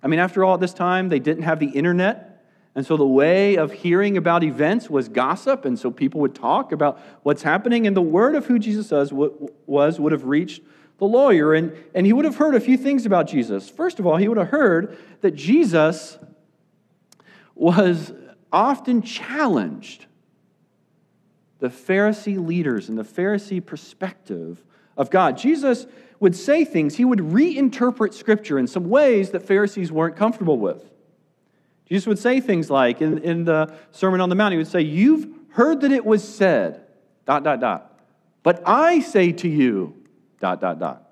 I 0.03 0.07
mean, 0.07 0.19
after 0.19 0.43
all, 0.43 0.55
at 0.55 0.59
this 0.59 0.73
time, 0.73 1.09
they 1.09 1.19
didn't 1.19 1.43
have 1.43 1.59
the 1.59 1.69
internet. 1.69 2.43
And 2.73 2.85
so 2.85 2.97
the 2.97 3.05
way 3.05 3.55
of 3.55 3.71
hearing 3.71 4.17
about 4.17 4.43
events 4.43 4.89
was 4.89 5.09
gossip. 5.09 5.65
And 5.65 5.77
so 5.77 5.91
people 5.91 6.21
would 6.21 6.33
talk 6.33 6.71
about 6.71 6.99
what's 7.23 7.43
happening. 7.43 7.85
And 7.85 7.95
the 7.95 8.01
word 8.01 8.33
of 8.35 8.45
who 8.45 8.59
Jesus 8.59 9.11
was 9.11 9.99
would 9.99 10.11
have 10.11 10.23
reached 10.25 10.61
the 11.01 11.07
lawyer, 11.07 11.55
and, 11.55 11.75
and 11.95 12.05
he 12.05 12.13
would 12.13 12.25
have 12.25 12.35
heard 12.35 12.53
a 12.53 12.59
few 12.59 12.77
things 12.77 13.07
about 13.07 13.27
Jesus. 13.27 13.67
First 13.67 13.97
of 13.97 14.05
all, 14.05 14.17
he 14.17 14.27
would 14.27 14.37
have 14.37 14.49
heard 14.49 14.99
that 15.21 15.31
Jesus 15.31 16.19
was 17.55 18.13
often 18.53 19.01
challenged 19.01 20.05
the 21.57 21.69
Pharisee 21.69 22.37
leaders 22.37 22.87
and 22.87 22.99
the 22.99 23.03
Pharisee 23.03 23.65
perspective 23.65 24.63
of 24.95 25.09
God. 25.09 25.39
Jesus 25.39 25.87
would 26.19 26.35
say 26.35 26.63
things, 26.63 26.97
he 26.97 27.05
would 27.05 27.17
reinterpret 27.17 28.13
Scripture 28.13 28.59
in 28.59 28.67
some 28.67 28.87
ways 28.87 29.31
that 29.31 29.41
Pharisees 29.41 29.91
weren't 29.91 30.15
comfortable 30.15 30.59
with. 30.59 30.87
Jesus 31.89 32.05
would 32.05 32.19
say 32.19 32.39
things 32.39 32.69
like 32.69 33.01
in, 33.01 33.17
in 33.23 33.45
the 33.45 33.73
Sermon 33.89 34.21
on 34.21 34.29
the 34.29 34.35
Mount, 34.35 34.51
he 34.51 34.57
would 34.59 34.67
say, 34.67 34.81
You've 34.81 35.27
heard 35.49 35.81
that 35.81 35.91
it 35.91 36.05
was 36.05 36.23
said, 36.23 36.85
dot, 37.25 37.43
dot, 37.43 37.59
dot. 37.59 37.99
But 38.43 38.61
I 38.67 38.99
say 38.99 39.31
to 39.31 39.47
you, 39.49 39.95
dot, 40.41 40.59
dot, 40.59 40.79
dot. 40.79 41.07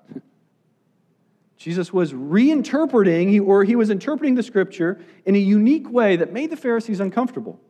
Jesus 1.56 1.92
was 1.92 2.12
reinterpreting, 2.12 3.46
or 3.46 3.64
he 3.64 3.76
was 3.76 3.90
interpreting 3.90 4.34
the 4.34 4.42
scripture 4.42 4.98
in 5.26 5.34
a 5.34 5.38
unique 5.38 5.90
way 5.90 6.16
that 6.16 6.32
made 6.32 6.50
the 6.50 6.56
Pharisees 6.56 7.00
uncomfortable. 7.00 7.60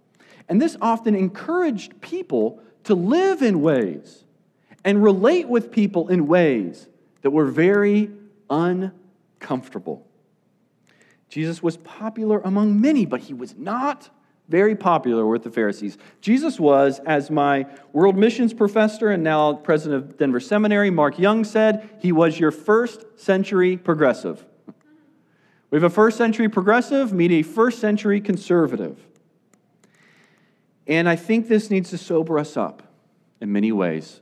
And 0.48 0.60
this 0.60 0.76
often 0.80 1.14
encouraged 1.14 2.00
people 2.00 2.60
to 2.84 2.94
live 2.94 3.42
in 3.42 3.60
ways 3.60 4.24
and 4.84 5.02
relate 5.02 5.48
with 5.48 5.70
people 5.70 6.08
in 6.08 6.26
ways 6.26 6.88
that 7.22 7.30
were 7.30 7.46
very 7.46 8.10
uncomfortable. 8.48 10.06
Jesus 11.28 11.62
was 11.62 11.76
popular 11.76 12.40
among 12.40 12.80
many, 12.80 13.06
but 13.06 13.20
he 13.20 13.34
was 13.34 13.56
not 13.56 14.08
very 14.50 14.74
popular 14.74 15.24
with 15.24 15.44
the 15.44 15.50
Pharisees. 15.50 15.96
Jesus 16.20 16.58
was, 16.58 16.98
as 17.06 17.30
my 17.30 17.66
world 17.92 18.16
missions 18.16 18.52
professor 18.52 19.10
and 19.10 19.22
now 19.22 19.54
president 19.54 20.04
of 20.04 20.18
Denver 20.18 20.40
Seminary, 20.40 20.90
Mark 20.90 21.18
Young, 21.18 21.44
said, 21.44 21.88
he 22.00 22.10
was 22.10 22.38
your 22.38 22.50
first 22.50 23.04
century 23.16 23.76
progressive. 23.76 24.44
We 25.70 25.76
have 25.76 25.84
a 25.84 25.90
first 25.90 26.18
century 26.18 26.48
progressive 26.48 27.12
meet 27.12 27.30
a 27.30 27.42
first 27.42 27.78
century 27.78 28.20
conservative. 28.20 29.06
And 30.88 31.08
I 31.08 31.14
think 31.14 31.46
this 31.46 31.70
needs 31.70 31.90
to 31.90 31.98
sober 31.98 32.36
us 32.36 32.56
up 32.56 32.82
in 33.40 33.52
many 33.52 33.70
ways. 33.70 34.20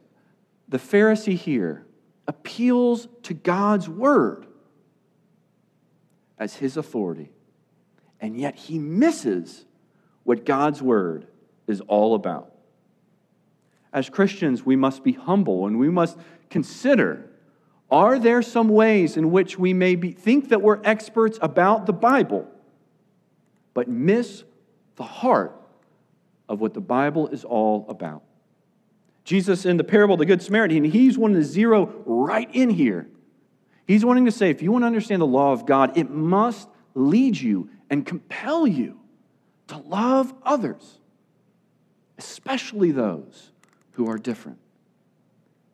The 0.68 0.76
Pharisee 0.76 1.36
here 1.36 1.86
appeals 2.26 3.08
to 3.22 3.32
God's 3.32 3.88
word 3.88 4.46
as 6.38 6.56
his 6.56 6.76
authority, 6.76 7.30
and 8.20 8.38
yet 8.38 8.54
he 8.56 8.78
misses 8.78 9.64
what 10.28 10.44
God's 10.44 10.82
word 10.82 11.26
is 11.66 11.80
all 11.88 12.14
about. 12.14 12.52
As 13.94 14.10
Christians, 14.10 14.62
we 14.62 14.76
must 14.76 15.02
be 15.02 15.12
humble 15.12 15.66
and 15.66 15.78
we 15.78 15.88
must 15.88 16.18
consider 16.50 17.30
are 17.90 18.18
there 18.18 18.42
some 18.42 18.68
ways 18.68 19.16
in 19.16 19.30
which 19.30 19.58
we 19.58 19.72
may 19.72 19.94
be, 19.94 20.12
think 20.12 20.50
that 20.50 20.60
we're 20.60 20.80
experts 20.84 21.38
about 21.40 21.86
the 21.86 21.94
Bible, 21.94 22.46
but 23.72 23.88
miss 23.88 24.44
the 24.96 25.02
heart 25.02 25.58
of 26.46 26.60
what 26.60 26.74
the 26.74 26.82
Bible 26.82 27.28
is 27.28 27.42
all 27.42 27.86
about? 27.88 28.22
Jesus, 29.24 29.64
in 29.64 29.78
the 29.78 29.84
parable 29.84 30.16
of 30.16 30.18
the 30.18 30.26
Good 30.26 30.42
Samaritan, 30.42 30.84
he's 30.84 31.16
wanting 31.16 31.38
to 31.38 31.42
zero 31.42 32.02
right 32.04 32.54
in 32.54 32.68
here. 32.68 33.08
He's 33.86 34.04
wanting 34.04 34.26
to 34.26 34.30
say 34.30 34.50
if 34.50 34.60
you 34.60 34.72
want 34.72 34.82
to 34.82 34.88
understand 34.88 35.22
the 35.22 35.26
law 35.26 35.52
of 35.52 35.64
God, 35.64 35.96
it 35.96 36.10
must 36.10 36.68
lead 36.92 37.40
you 37.40 37.70
and 37.88 38.04
compel 38.04 38.66
you 38.66 39.00
to 39.68 39.78
love 39.78 40.34
others, 40.42 40.98
especially 42.18 42.90
those 42.90 43.52
who 43.92 44.08
are 44.08 44.18
different. 44.18 44.58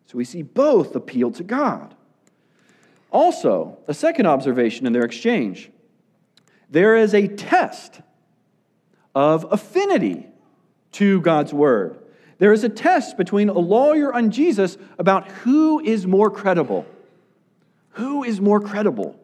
So 0.07 0.19
we 0.19 0.25
see 0.25 0.43
both 0.43 0.95
appeal 0.95 1.31
to 1.33 1.43
God. 1.43 1.95
Also, 3.11 3.79
a 3.89 3.95
second 3.95 4.27
observation 4.27 4.87
in 4.87 4.93
their 4.93 5.05
exchange 5.05 5.71
there 6.71 6.97
is 6.97 7.15
a 7.15 7.29
test 7.29 8.01
of 9.15 9.47
affinity 9.53 10.27
to 10.93 11.21
God's 11.21 11.53
word. 11.53 11.99
There 12.39 12.53
is 12.53 12.65
a 12.65 12.69
test 12.69 13.17
between 13.17 13.49
a 13.49 13.59
lawyer 13.59 14.13
and 14.13 14.33
Jesus 14.33 14.77
about 14.99 15.29
who 15.29 15.79
is 15.79 16.07
more 16.07 16.31
credible. 16.31 16.85
Who 17.91 18.25
is 18.25 18.41
more 18.41 18.61
credible? 18.61 19.21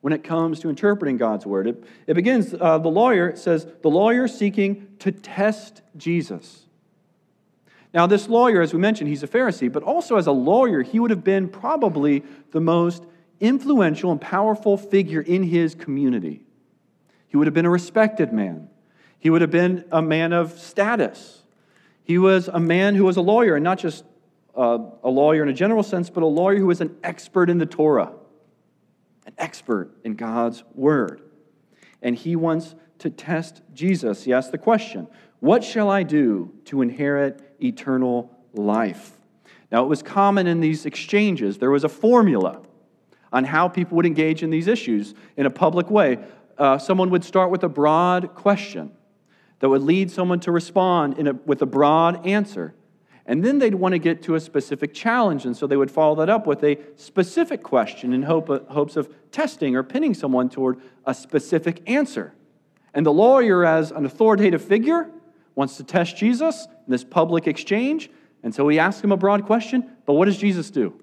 When 0.00 0.12
it 0.12 0.24
comes 0.24 0.60
to 0.60 0.68
interpreting 0.68 1.16
God's 1.16 1.44
word. 1.44 1.66
It, 1.66 1.84
it 2.06 2.14
begins, 2.14 2.54
uh, 2.58 2.78
the 2.78 2.88
lawyer 2.88 3.36
says, 3.36 3.66
the 3.82 3.90
lawyer 3.90 4.26
seeking 4.28 4.88
to 5.00 5.12
test 5.12 5.82
Jesus. 5.96 6.66
Now, 7.92 8.06
this 8.06 8.28
lawyer, 8.28 8.62
as 8.62 8.72
we 8.72 8.78
mentioned, 8.78 9.08
he's 9.08 9.22
a 9.22 9.28
Pharisee, 9.28 9.70
but 9.70 9.82
also 9.82 10.16
as 10.16 10.26
a 10.26 10.32
lawyer, 10.32 10.82
he 10.82 11.00
would 11.00 11.10
have 11.10 11.24
been 11.24 11.48
probably 11.48 12.22
the 12.52 12.60
most 12.60 13.04
influential 13.40 14.12
and 14.12 14.20
powerful 14.20 14.76
figure 14.76 15.20
in 15.20 15.42
his 15.42 15.74
community. 15.74 16.42
He 17.28 17.36
would 17.36 17.46
have 17.46 17.54
been 17.54 17.66
a 17.66 17.70
respected 17.70 18.32
man, 18.32 18.68
he 19.18 19.28
would 19.28 19.42
have 19.42 19.50
been 19.50 19.84
a 19.90 20.00
man 20.00 20.32
of 20.32 20.58
status. 20.58 21.38
He 22.02 22.18
was 22.18 22.48
a 22.48 22.58
man 22.58 22.96
who 22.96 23.04
was 23.04 23.16
a 23.18 23.20
lawyer, 23.20 23.54
and 23.54 23.62
not 23.62 23.78
just 23.78 24.04
uh, 24.56 24.78
a 25.04 25.10
lawyer 25.10 25.44
in 25.44 25.48
a 25.48 25.52
general 25.52 25.84
sense, 25.84 26.10
but 26.10 26.24
a 26.24 26.26
lawyer 26.26 26.58
who 26.58 26.66
was 26.66 26.80
an 26.80 26.96
expert 27.04 27.48
in 27.48 27.58
the 27.58 27.66
Torah 27.66 28.10
an 29.26 29.34
expert 29.38 29.90
in 30.04 30.14
God's 30.14 30.64
word. 30.74 31.22
And 32.02 32.16
he 32.16 32.36
wants 32.36 32.74
to 32.98 33.10
test 33.10 33.62
Jesus. 33.74 34.24
He 34.24 34.32
asks 34.32 34.50
the 34.50 34.58
question 34.58 35.08
What 35.40 35.64
shall 35.64 35.90
I 35.90 36.02
do 36.02 36.52
to 36.66 36.82
inherit 36.82 37.56
eternal 37.62 38.30
life? 38.52 39.18
Now, 39.70 39.84
it 39.84 39.88
was 39.88 40.02
common 40.02 40.46
in 40.46 40.60
these 40.60 40.86
exchanges, 40.86 41.58
there 41.58 41.70
was 41.70 41.84
a 41.84 41.88
formula 41.88 42.62
on 43.32 43.44
how 43.44 43.68
people 43.68 43.96
would 43.96 44.06
engage 44.06 44.42
in 44.42 44.50
these 44.50 44.66
issues 44.66 45.14
in 45.36 45.46
a 45.46 45.50
public 45.50 45.88
way. 45.90 46.18
Uh, 46.58 46.78
someone 46.78 47.10
would 47.10 47.24
start 47.24 47.50
with 47.50 47.62
a 47.62 47.68
broad 47.68 48.34
question 48.34 48.90
that 49.60 49.68
would 49.68 49.82
lead 49.82 50.10
someone 50.10 50.40
to 50.40 50.50
respond 50.50 51.16
a, 51.26 51.34
with 51.46 51.62
a 51.62 51.66
broad 51.66 52.26
answer. 52.26 52.74
And 53.26 53.44
then 53.44 53.58
they'd 53.58 53.74
want 53.74 53.92
to 53.92 53.98
get 53.98 54.22
to 54.24 54.34
a 54.34 54.40
specific 54.40 54.94
challenge, 54.94 55.44
and 55.44 55.56
so 55.56 55.66
they 55.66 55.76
would 55.76 55.90
follow 55.90 56.14
that 56.16 56.28
up 56.28 56.46
with 56.46 56.64
a 56.64 56.78
specific 56.96 57.62
question 57.62 58.12
in 58.12 58.22
hope 58.22 58.68
hopes 58.70 58.96
of 58.96 59.12
testing 59.30 59.76
or 59.76 59.82
pinning 59.82 60.14
someone 60.14 60.48
toward 60.48 60.80
a 61.04 61.14
specific 61.14 61.88
answer. 61.88 62.32
And 62.94 63.06
the 63.06 63.12
lawyer, 63.12 63.64
as 63.64 63.92
an 63.92 64.04
authoritative 64.04 64.64
figure, 64.64 65.10
wants 65.54 65.76
to 65.76 65.84
test 65.84 66.16
Jesus 66.16 66.66
in 66.86 66.90
this 66.90 67.04
public 67.04 67.46
exchange, 67.46 68.10
and 68.42 68.54
so 68.54 68.66
he 68.68 68.78
asks 68.78 69.04
him 69.04 69.12
a 69.12 69.16
broad 69.16 69.44
question. 69.44 69.88
But 70.06 70.14
what 70.14 70.24
does 70.24 70.38
Jesus 70.38 70.70
do? 70.70 70.98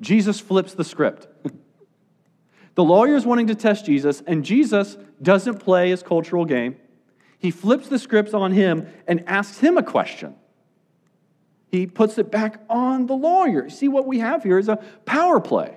Jesus 0.00 0.40
flips 0.40 0.74
the 0.74 0.84
script. 0.84 1.26
the 2.74 2.84
lawyer 2.84 3.16
is 3.16 3.26
wanting 3.26 3.48
to 3.48 3.54
test 3.54 3.86
Jesus, 3.86 4.22
and 4.26 4.44
Jesus 4.44 4.96
doesn't 5.20 5.58
play 5.58 5.90
his 5.90 6.02
cultural 6.02 6.44
game. 6.44 6.76
He 7.38 7.50
flips 7.50 7.88
the 7.88 7.98
script 7.98 8.34
on 8.34 8.52
him 8.52 8.86
and 9.06 9.24
asks 9.26 9.58
him 9.58 9.78
a 9.78 9.82
question. 9.82 10.36
He 11.70 11.86
puts 11.86 12.18
it 12.18 12.30
back 12.30 12.60
on 12.68 13.06
the 13.06 13.14
lawyer. 13.14 13.70
See, 13.70 13.88
what 13.88 14.06
we 14.06 14.18
have 14.18 14.42
here 14.42 14.58
is 14.58 14.68
a 14.68 14.76
power 15.04 15.40
play 15.40 15.76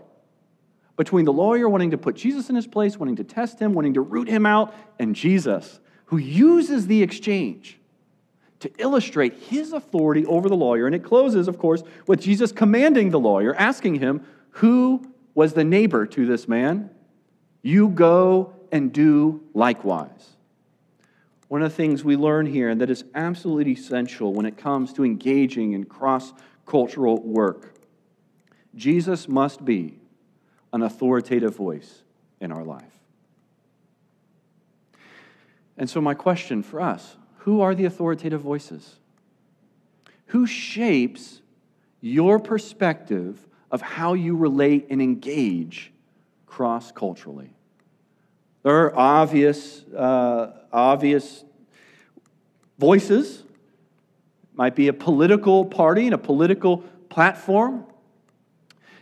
between 0.96 1.26
the 1.26 1.34
lawyer 1.34 1.70
wanting 1.70 1.92
to 1.92 1.98
put 1.98 2.16
Jesus 2.16 2.50
in 2.50 2.56
his 2.56 2.68
place, 2.68 2.98
wanting 2.98 3.16
to 3.18 3.24
test 3.24 3.60
him, 3.60 3.74
wanting 3.74 3.94
to 3.96 4.02
root 4.02 4.28
him 4.28 4.46
out, 4.46 4.74
and 5.00 5.16
Jesus, 5.16 5.80
who 6.06 6.18
uses 6.18 6.88
the 6.88 7.02
exchange 7.02 7.80
to 8.60 8.72
illustrate 8.78 9.34
his 9.34 9.74
authority 9.74 10.26
over 10.26 10.48
the 10.50 10.56
lawyer. 10.56 10.86
And 10.86 10.96
it 10.96 11.04
closes, 11.04 11.48
of 11.48 11.58
course, 11.58 11.84
with 12.08 12.22
Jesus 12.22 12.52
commanding 12.52 13.10
the 13.10 13.20
lawyer, 13.20 13.54
asking 13.56 13.96
him, 13.96 14.26
Who 14.52 15.06
was 15.36 15.54
the 15.54 15.64
neighbor 15.64 16.06
to 16.08 16.26
this 16.26 16.48
man? 16.48 16.90
You 17.62 17.90
go 17.90 18.54
and 18.72 18.92
do 18.94 19.44
likewise. 19.54 20.38
One 21.54 21.62
of 21.62 21.70
the 21.70 21.76
things 21.76 22.04
we 22.04 22.16
learn 22.16 22.48
here 22.48 22.72
and 22.72 22.82
that 22.82 22.90
is 22.90 23.04
absolutely 23.14 23.74
essential 23.74 24.34
when 24.34 24.48
it 24.48 24.58
comes 24.58 24.92
to 24.94 25.06
engaging 25.06 25.74
in 25.74 25.84
cross 25.84 26.34
cultural 26.66 27.22
work 27.22 27.76
Jesus 28.74 29.28
must 29.28 29.64
be 29.64 30.00
an 30.74 30.82
authoritative 30.82 31.56
voice 31.56 32.02
in 32.40 32.52
our 32.52 32.64
life. 32.64 33.00
And 35.78 35.88
so, 35.88 36.02
my 36.02 36.16
question 36.16 36.64
for 36.64 36.82
us 36.82 37.18
who 37.38 37.62
are 37.62 37.76
the 37.76 37.86
authoritative 37.86 38.42
voices? 38.42 38.96
Who 40.30 40.48
shapes 40.48 41.40
your 42.02 42.40
perspective 42.40 43.46
of 43.70 43.84
how 43.84 44.16
you 44.16 44.36
relate 44.36 44.88
and 44.90 45.04
engage 45.04 45.94
cross 46.48 46.92
culturally? 46.92 47.54
There 48.64 48.86
are 48.86 48.96
obvious, 48.98 49.84
uh, 49.90 50.54
obvious 50.72 51.44
voices. 52.80 53.40
It 53.40 53.46
might 54.56 54.76
be 54.76 54.88
a 54.88 54.94
political 54.94 55.66
party 55.66 56.06
and 56.06 56.14
a 56.14 56.18
political 56.18 56.78
platform. 57.10 57.86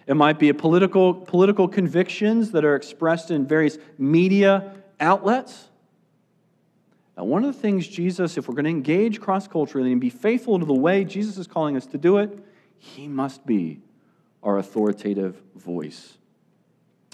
It 0.08 0.16
might 0.16 0.40
be 0.40 0.50
a 0.50 0.54
political, 0.54 1.14
political 1.14 1.68
convictions 1.68 2.52
that 2.52 2.66
are 2.66 2.76
expressed 2.76 3.30
in 3.30 3.46
various 3.46 3.78
media 4.00 4.74
outlets. 5.00 5.70
Now, 7.16 7.26
one 7.26 7.46
of 7.46 7.54
the 7.54 7.62
things 7.62 7.88
Jesus, 7.88 8.38
if 8.38 8.48
we're 8.48 8.56
going 8.56 8.66
to 8.66 8.72
engage 8.72 9.22
cross 9.22 9.48
culturally 9.48 9.92
and 9.92 10.02
be 10.02 10.10
faithful 10.10 10.58
to 10.58 10.66
the 10.66 10.74
way 10.74 11.06
Jesus 11.06 11.38
is 11.38 11.46
calling 11.46 11.78
us 11.78 11.86
to 11.88 12.00
do 12.00 12.18
it, 12.18 12.44
he 12.80 13.08
must 13.08 13.46
be 13.46 13.80
our 14.42 14.58
authoritative 14.58 15.40
voice. 15.56 16.18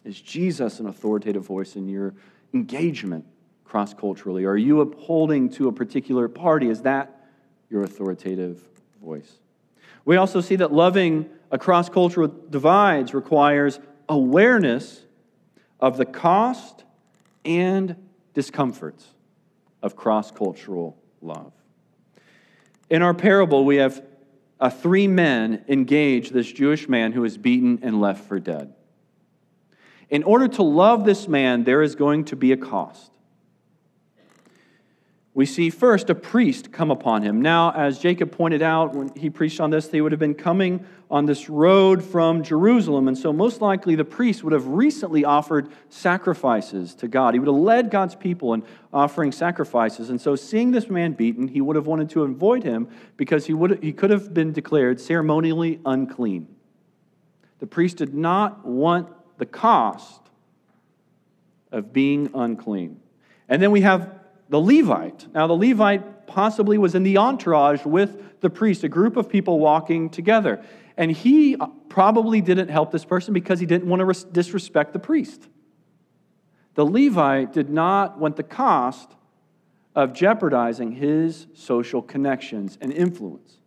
Is 0.05 0.21
Jesus 0.21 0.79
an 0.79 0.85
authoritative 0.85 1.45
voice 1.45 1.75
in 1.75 1.89
your 1.89 2.13
engagement 2.53 3.25
cross 3.63 3.93
culturally? 3.93 4.45
Are 4.45 4.57
you 4.57 4.81
upholding 4.81 5.49
to 5.51 5.67
a 5.67 5.71
particular 5.71 6.27
party? 6.27 6.69
Is 6.69 6.81
that 6.83 7.27
your 7.69 7.83
authoritative 7.83 8.61
voice? 9.01 9.39
We 10.05 10.15
also 10.15 10.41
see 10.41 10.55
that 10.57 10.71
loving 10.71 11.29
across 11.51 11.89
cultural 11.89 12.27
divides 12.49 13.13
requires 13.13 13.79
awareness 14.07 15.01
of 15.79 15.97
the 15.97 16.05
cost 16.05 16.83
and 17.43 17.95
discomforts 18.33 19.05
of 19.81 19.95
cross 19.95 20.31
cultural 20.31 20.97
love. 21.21 21.51
In 22.89 23.01
our 23.01 23.13
parable, 23.13 23.65
we 23.65 23.77
have 23.77 24.01
uh, 24.59 24.69
three 24.69 25.07
men 25.07 25.63
engage 25.67 26.29
this 26.29 26.51
Jewish 26.51 26.87
man 26.87 27.11
who 27.11 27.23
is 27.25 27.37
beaten 27.37 27.79
and 27.81 28.01
left 28.01 28.25
for 28.25 28.39
dead. 28.39 28.73
In 30.09 30.23
order 30.23 30.47
to 30.47 30.63
love 30.63 31.05
this 31.05 31.27
man, 31.27 31.63
there 31.63 31.81
is 31.81 31.95
going 31.95 32.25
to 32.25 32.35
be 32.35 32.51
a 32.51 32.57
cost. 32.57 33.11
We 35.37 35.45
see 35.45 35.69
first 35.69 36.09
a 36.09 36.15
priest 36.15 36.71
come 36.71 36.89
upon 36.89 37.21
him. 37.21 37.43
Now, 37.43 37.71
as 37.71 37.99
Jacob 37.99 38.31
pointed 38.31 38.63
out 38.63 38.95
when 38.95 39.15
he 39.15 39.29
preached 39.29 39.59
on 39.59 39.69
this, 39.69 39.87
they 39.87 40.01
would 40.01 40.11
have 40.11 40.17
been 40.17 40.33
coming 40.33 40.83
on 41.11 41.27
this 41.27 41.47
road 41.47 42.03
from 42.03 42.41
Jerusalem. 42.41 43.07
And 43.07 43.15
so, 43.15 43.31
most 43.31 43.61
likely, 43.61 43.93
the 43.93 44.03
priest 44.03 44.43
would 44.43 44.51
have 44.51 44.65
recently 44.65 45.23
offered 45.25 45.69
sacrifices 45.89 46.95
to 46.95 47.07
God. 47.07 47.35
He 47.35 47.39
would 47.39 47.49
have 47.49 47.55
led 47.55 47.91
God's 47.91 48.15
people 48.15 48.55
in 48.55 48.63
offering 48.91 49.31
sacrifices. 49.31 50.09
And 50.09 50.19
so, 50.19 50.35
seeing 50.35 50.71
this 50.71 50.89
man 50.89 51.13
beaten, 51.13 51.47
he 51.47 51.61
would 51.61 51.75
have 51.75 51.85
wanted 51.85 52.09
to 52.11 52.23
avoid 52.23 52.63
him 52.63 52.87
because 53.15 53.45
he, 53.45 53.53
would, 53.53 53.83
he 53.83 53.93
could 53.93 54.09
have 54.09 54.33
been 54.33 54.53
declared 54.53 54.99
ceremonially 54.99 55.79
unclean. 55.85 56.47
The 57.59 57.67
priest 57.67 57.97
did 57.97 58.15
not 58.15 58.65
want 58.65 59.07
the 59.37 59.45
cost 59.45 60.21
of 61.71 61.93
being 61.93 62.29
unclean. 62.33 62.99
And 63.49 63.61
then 63.61 63.71
we 63.71 63.81
have 63.81 64.19
the 64.49 64.59
Levite. 64.59 65.27
Now, 65.33 65.47
the 65.47 65.53
Levite 65.53 66.27
possibly 66.27 66.77
was 66.77 66.95
in 66.95 67.03
the 67.03 67.17
entourage 67.17 67.85
with 67.85 68.39
the 68.41 68.49
priest, 68.49 68.83
a 68.83 68.89
group 68.89 69.17
of 69.17 69.29
people 69.29 69.59
walking 69.59 70.09
together. 70.09 70.63
And 70.95 71.11
he 71.11 71.57
probably 71.89 72.41
didn't 72.41 72.69
help 72.69 72.91
this 72.91 73.05
person 73.05 73.33
because 73.33 73.59
he 73.59 73.65
didn't 73.65 73.87
want 73.87 74.01
to 74.01 74.25
disrespect 74.31 74.93
the 74.93 74.99
priest. 74.99 75.47
The 76.75 76.85
Levite 76.85 77.53
did 77.53 77.69
not 77.69 78.19
want 78.19 78.35
the 78.35 78.43
cost 78.43 79.11
of 79.95 80.13
jeopardizing 80.13 80.91
his 80.91 81.47
social 81.55 82.01
connections 82.01 82.77
and 82.79 82.93
influence. 82.93 83.57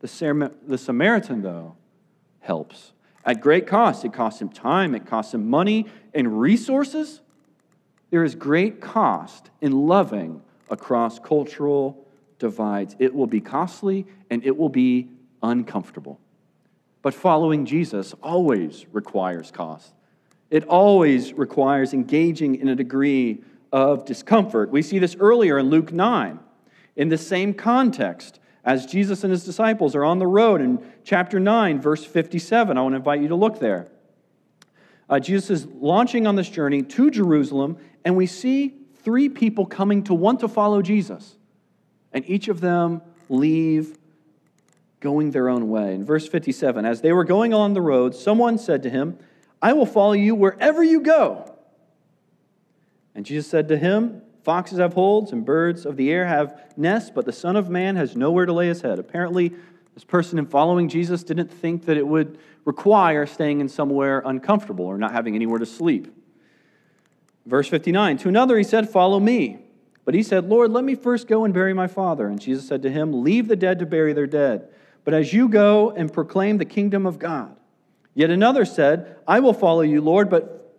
The, 0.00 0.78
Samaritan, 0.78 1.42
though, 1.42 1.76
helps 2.40 2.92
at 3.28 3.42
great 3.42 3.66
cost. 3.66 4.06
It 4.06 4.12
costs 4.14 4.40
him 4.40 4.48
time, 4.48 4.94
it 4.94 5.06
costs 5.06 5.34
him 5.34 5.48
money 5.48 5.86
and 6.14 6.40
resources. 6.40 7.20
There 8.10 8.24
is 8.24 8.34
great 8.34 8.80
cost 8.80 9.50
in 9.60 9.86
loving 9.86 10.40
across 10.70 11.18
cultural 11.18 12.06
divides. 12.38 12.96
It 12.98 13.14
will 13.14 13.26
be 13.26 13.42
costly 13.42 14.06
and 14.30 14.42
it 14.44 14.56
will 14.56 14.70
be 14.70 15.08
uncomfortable. 15.42 16.18
But 17.02 17.12
following 17.12 17.66
Jesus 17.66 18.14
always 18.22 18.86
requires 18.92 19.50
cost. 19.50 19.92
It 20.50 20.64
always 20.64 21.34
requires 21.34 21.92
engaging 21.92 22.56
in 22.56 22.68
a 22.68 22.74
degree 22.74 23.42
of 23.70 24.06
discomfort. 24.06 24.70
We 24.70 24.80
see 24.80 24.98
this 24.98 25.16
earlier 25.20 25.58
in 25.58 25.68
Luke 25.68 25.92
9. 25.92 26.40
In 26.96 27.10
the 27.10 27.18
same 27.18 27.52
context, 27.52 28.40
as 28.64 28.86
Jesus 28.86 29.22
and 29.24 29.30
his 29.30 29.44
disciples 29.44 29.94
are 29.94 30.04
on 30.04 30.18
the 30.18 30.26
road 30.26 30.60
in 30.60 30.78
chapter 31.08 31.40
9, 31.40 31.80
verse 31.80 32.04
57, 32.04 32.76
I 32.76 32.82
want 32.82 32.92
to 32.92 32.96
invite 32.96 33.22
you 33.22 33.28
to 33.28 33.34
look 33.34 33.60
there. 33.60 33.88
Uh, 35.08 35.18
Jesus 35.18 35.48
is 35.48 35.66
launching 35.66 36.26
on 36.26 36.36
this 36.36 36.50
journey 36.50 36.82
to 36.82 37.10
Jerusalem, 37.10 37.78
and 38.04 38.14
we 38.14 38.26
see 38.26 38.74
three 39.02 39.30
people 39.30 39.64
coming 39.64 40.04
to 40.04 40.12
want 40.12 40.40
to 40.40 40.48
follow 40.48 40.82
Jesus. 40.82 41.38
And 42.12 42.28
each 42.28 42.48
of 42.48 42.60
them 42.60 43.00
leave 43.30 43.96
going 45.00 45.30
their 45.30 45.48
own 45.48 45.70
way. 45.70 45.94
In 45.94 46.04
verse 46.04 46.28
57, 46.28 46.84
as 46.84 47.00
they 47.00 47.14
were 47.14 47.24
going 47.24 47.54
on 47.54 47.72
the 47.72 47.80
road, 47.80 48.14
someone 48.14 48.58
said 48.58 48.82
to 48.82 48.90
him, 48.90 49.18
I 49.62 49.72
will 49.72 49.86
follow 49.86 50.12
you 50.12 50.34
wherever 50.34 50.84
you 50.84 51.00
go. 51.00 51.54
And 53.14 53.24
Jesus 53.24 53.50
said 53.50 53.68
to 53.68 53.78
him, 53.78 54.20
Foxes 54.48 54.78
have 54.78 54.94
holes 54.94 55.32
and 55.32 55.44
birds 55.44 55.84
of 55.84 55.96
the 55.96 56.10
air 56.10 56.26
have 56.26 56.72
nests, 56.76 57.10
but 57.14 57.26
the 57.26 57.32
Son 57.32 57.56
of 57.56 57.68
Man 57.68 57.96
has 57.96 58.16
nowhere 58.16 58.46
to 58.46 58.52
lay 58.52 58.68
his 58.68 58.80
head. 58.80 58.98
Apparently, 58.98 59.52
this 59.98 60.04
person 60.04 60.38
in 60.38 60.46
following 60.46 60.88
Jesus 60.88 61.24
didn't 61.24 61.48
think 61.48 61.86
that 61.86 61.96
it 61.96 62.06
would 62.06 62.38
require 62.64 63.26
staying 63.26 63.60
in 63.60 63.68
somewhere 63.68 64.22
uncomfortable 64.24 64.84
or 64.84 64.96
not 64.96 65.10
having 65.10 65.34
anywhere 65.34 65.58
to 65.58 65.66
sleep. 65.66 66.14
Verse 67.46 67.66
59 67.66 68.18
To 68.18 68.28
another 68.28 68.56
he 68.56 68.62
said, 68.62 68.88
Follow 68.88 69.18
me. 69.18 69.58
But 70.04 70.14
he 70.14 70.22
said, 70.22 70.48
Lord, 70.48 70.70
let 70.70 70.84
me 70.84 70.94
first 70.94 71.26
go 71.26 71.44
and 71.44 71.52
bury 71.52 71.74
my 71.74 71.88
father. 71.88 72.28
And 72.28 72.40
Jesus 72.40 72.68
said 72.68 72.80
to 72.82 72.90
him, 72.92 73.24
Leave 73.24 73.48
the 73.48 73.56
dead 73.56 73.80
to 73.80 73.86
bury 73.86 74.12
their 74.12 74.28
dead. 74.28 74.68
But 75.02 75.14
as 75.14 75.32
you 75.32 75.48
go 75.48 75.90
and 75.90 76.12
proclaim 76.12 76.58
the 76.58 76.64
kingdom 76.64 77.04
of 77.04 77.18
God. 77.18 77.56
Yet 78.14 78.30
another 78.30 78.64
said, 78.64 79.16
I 79.26 79.40
will 79.40 79.52
follow 79.52 79.82
you, 79.82 80.00
Lord, 80.00 80.30
but, 80.30 80.76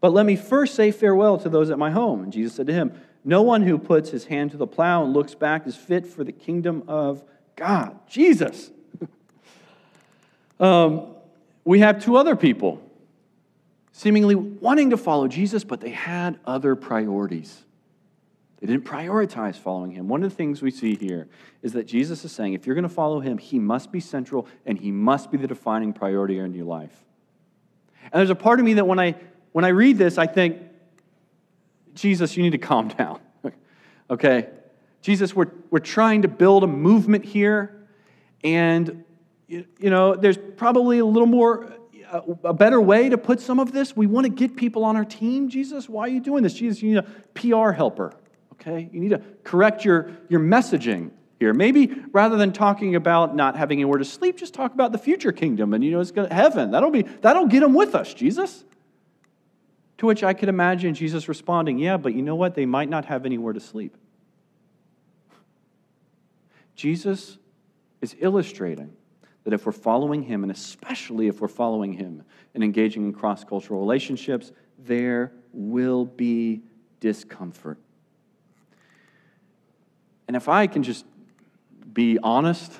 but 0.00 0.12
let 0.12 0.26
me 0.26 0.36
first 0.36 0.76
say 0.76 0.92
farewell 0.92 1.38
to 1.38 1.48
those 1.48 1.70
at 1.70 1.78
my 1.80 1.90
home. 1.90 2.22
And 2.22 2.32
Jesus 2.32 2.54
said 2.54 2.68
to 2.68 2.72
him, 2.72 2.92
No 3.24 3.42
one 3.42 3.62
who 3.62 3.78
puts 3.78 4.10
his 4.10 4.26
hand 4.26 4.52
to 4.52 4.56
the 4.56 4.68
plow 4.68 5.02
and 5.02 5.12
looks 5.12 5.34
back 5.34 5.66
is 5.66 5.74
fit 5.74 6.06
for 6.06 6.22
the 6.22 6.30
kingdom 6.30 6.84
of 6.86 7.24
God. 7.60 7.98
Jesus. 8.08 8.70
um, 10.58 11.08
we 11.62 11.80
have 11.80 12.02
two 12.02 12.16
other 12.16 12.34
people 12.34 12.82
seemingly 13.92 14.34
wanting 14.34 14.88
to 14.90 14.96
follow 14.96 15.28
Jesus, 15.28 15.62
but 15.62 15.82
they 15.82 15.90
had 15.90 16.40
other 16.46 16.74
priorities. 16.74 17.62
They 18.60 18.66
didn't 18.66 18.86
prioritize 18.86 19.56
following 19.56 19.90
him. 19.90 20.08
One 20.08 20.24
of 20.24 20.30
the 20.30 20.34
things 20.34 20.62
we 20.62 20.70
see 20.70 20.94
here 20.94 21.28
is 21.60 21.74
that 21.74 21.86
Jesus 21.86 22.24
is 22.24 22.32
saying 22.32 22.54
if 22.54 22.64
you're 22.64 22.74
going 22.74 22.82
to 22.82 22.88
follow 22.88 23.20
him, 23.20 23.36
he 23.36 23.58
must 23.58 23.92
be 23.92 24.00
central 24.00 24.48
and 24.64 24.78
he 24.78 24.90
must 24.90 25.30
be 25.30 25.36
the 25.36 25.46
defining 25.46 25.92
priority 25.92 26.38
in 26.38 26.54
your 26.54 26.64
life. 26.64 27.04
And 28.04 28.20
there's 28.20 28.30
a 28.30 28.34
part 28.34 28.58
of 28.58 28.64
me 28.64 28.72
that 28.74 28.86
when 28.86 28.98
I 28.98 29.16
when 29.52 29.66
I 29.66 29.68
read 29.68 29.98
this, 29.98 30.16
I 30.16 30.26
think, 30.26 30.62
Jesus, 31.94 32.38
you 32.38 32.42
need 32.42 32.52
to 32.52 32.58
calm 32.58 32.88
down. 32.98 33.20
okay? 34.08 34.48
Jesus, 35.02 35.34
we're, 35.34 35.50
we're 35.70 35.78
trying 35.78 36.22
to 36.22 36.28
build 36.28 36.64
a 36.64 36.66
movement 36.66 37.24
here, 37.24 37.86
and 38.44 39.04
you, 39.46 39.64
you 39.78 39.90
know, 39.90 40.14
there's 40.14 40.38
probably 40.56 40.98
a 40.98 41.04
little 41.04 41.26
more 41.26 41.72
a, 42.10 42.22
a 42.44 42.52
better 42.52 42.80
way 42.80 43.08
to 43.08 43.18
put 43.18 43.40
some 43.40 43.58
of 43.58 43.72
this. 43.72 43.96
We 43.96 44.06
want 44.06 44.26
to 44.26 44.30
get 44.30 44.56
people 44.56 44.84
on 44.84 44.96
our 44.96 45.04
team, 45.04 45.48
Jesus. 45.48 45.88
Why 45.88 46.02
are 46.02 46.08
you 46.08 46.20
doing 46.20 46.42
this? 46.42 46.54
Jesus, 46.54 46.82
you 46.82 46.94
need 46.94 46.98
a 46.98 47.04
PR 47.34 47.72
helper. 47.72 48.12
Okay? 48.54 48.88
You 48.92 49.00
need 49.00 49.10
to 49.10 49.22
correct 49.44 49.84
your, 49.84 50.10
your 50.28 50.40
messaging 50.40 51.10
here. 51.38 51.54
Maybe 51.54 51.94
rather 52.12 52.36
than 52.36 52.52
talking 52.52 52.94
about 52.94 53.34
not 53.34 53.56
having 53.56 53.78
anywhere 53.78 53.98
to 53.98 54.04
sleep, 54.04 54.36
just 54.36 54.54
talk 54.54 54.74
about 54.74 54.92
the 54.92 54.98
future 54.98 55.32
kingdom 55.32 55.72
and 55.72 55.82
you 55.82 55.90
know 55.90 56.00
it's 56.00 56.10
going 56.10 56.28
to 56.28 56.34
heaven. 56.34 56.70
That'll 56.70 56.90
be 56.90 57.02
that'll 57.02 57.46
get 57.46 57.60
them 57.60 57.74
with 57.74 57.94
us, 57.94 58.12
Jesus. 58.12 58.64
To 59.98 60.06
which 60.06 60.22
I 60.22 60.32
could 60.32 60.48
imagine 60.48 60.94
Jesus 60.94 61.28
responding, 61.28 61.78
Yeah, 61.78 61.96
but 61.96 62.14
you 62.14 62.22
know 62.22 62.36
what? 62.36 62.54
They 62.54 62.66
might 62.66 62.88
not 62.88 63.06
have 63.06 63.26
anywhere 63.26 63.52
to 63.52 63.60
sleep. 63.60 63.96
Jesus 66.80 67.36
is 68.00 68.16
illustrating 68.20 68.90
that 69.44 69.52
if 69.52 69.66
we're 69.66 69.72
following 69.72 70.22
him, 70.22 70.44
and 70.44 70.50
especially 70.50 71.28
if 71.28 71.42
we're 71.42 71.46
following 71.46 71.92
him 71.92 72.22
and 72.54 72.64
engaging 72.64 73.04
in 73.04 73.12
cross 73.12 73.44
cultural 73.44 73.80
relationships, 73.80 74.50
there 74.78 75.30
will 75.52 76.06
be 76.06 76.62
discomfort. 76.98 77.76
And 80.26 80.34
if 80.34 80.48
I 80.48 80.66
can 80.68 80.82
just 80.82 81.04
be 81.92 82.18
honest, 82.22 82.72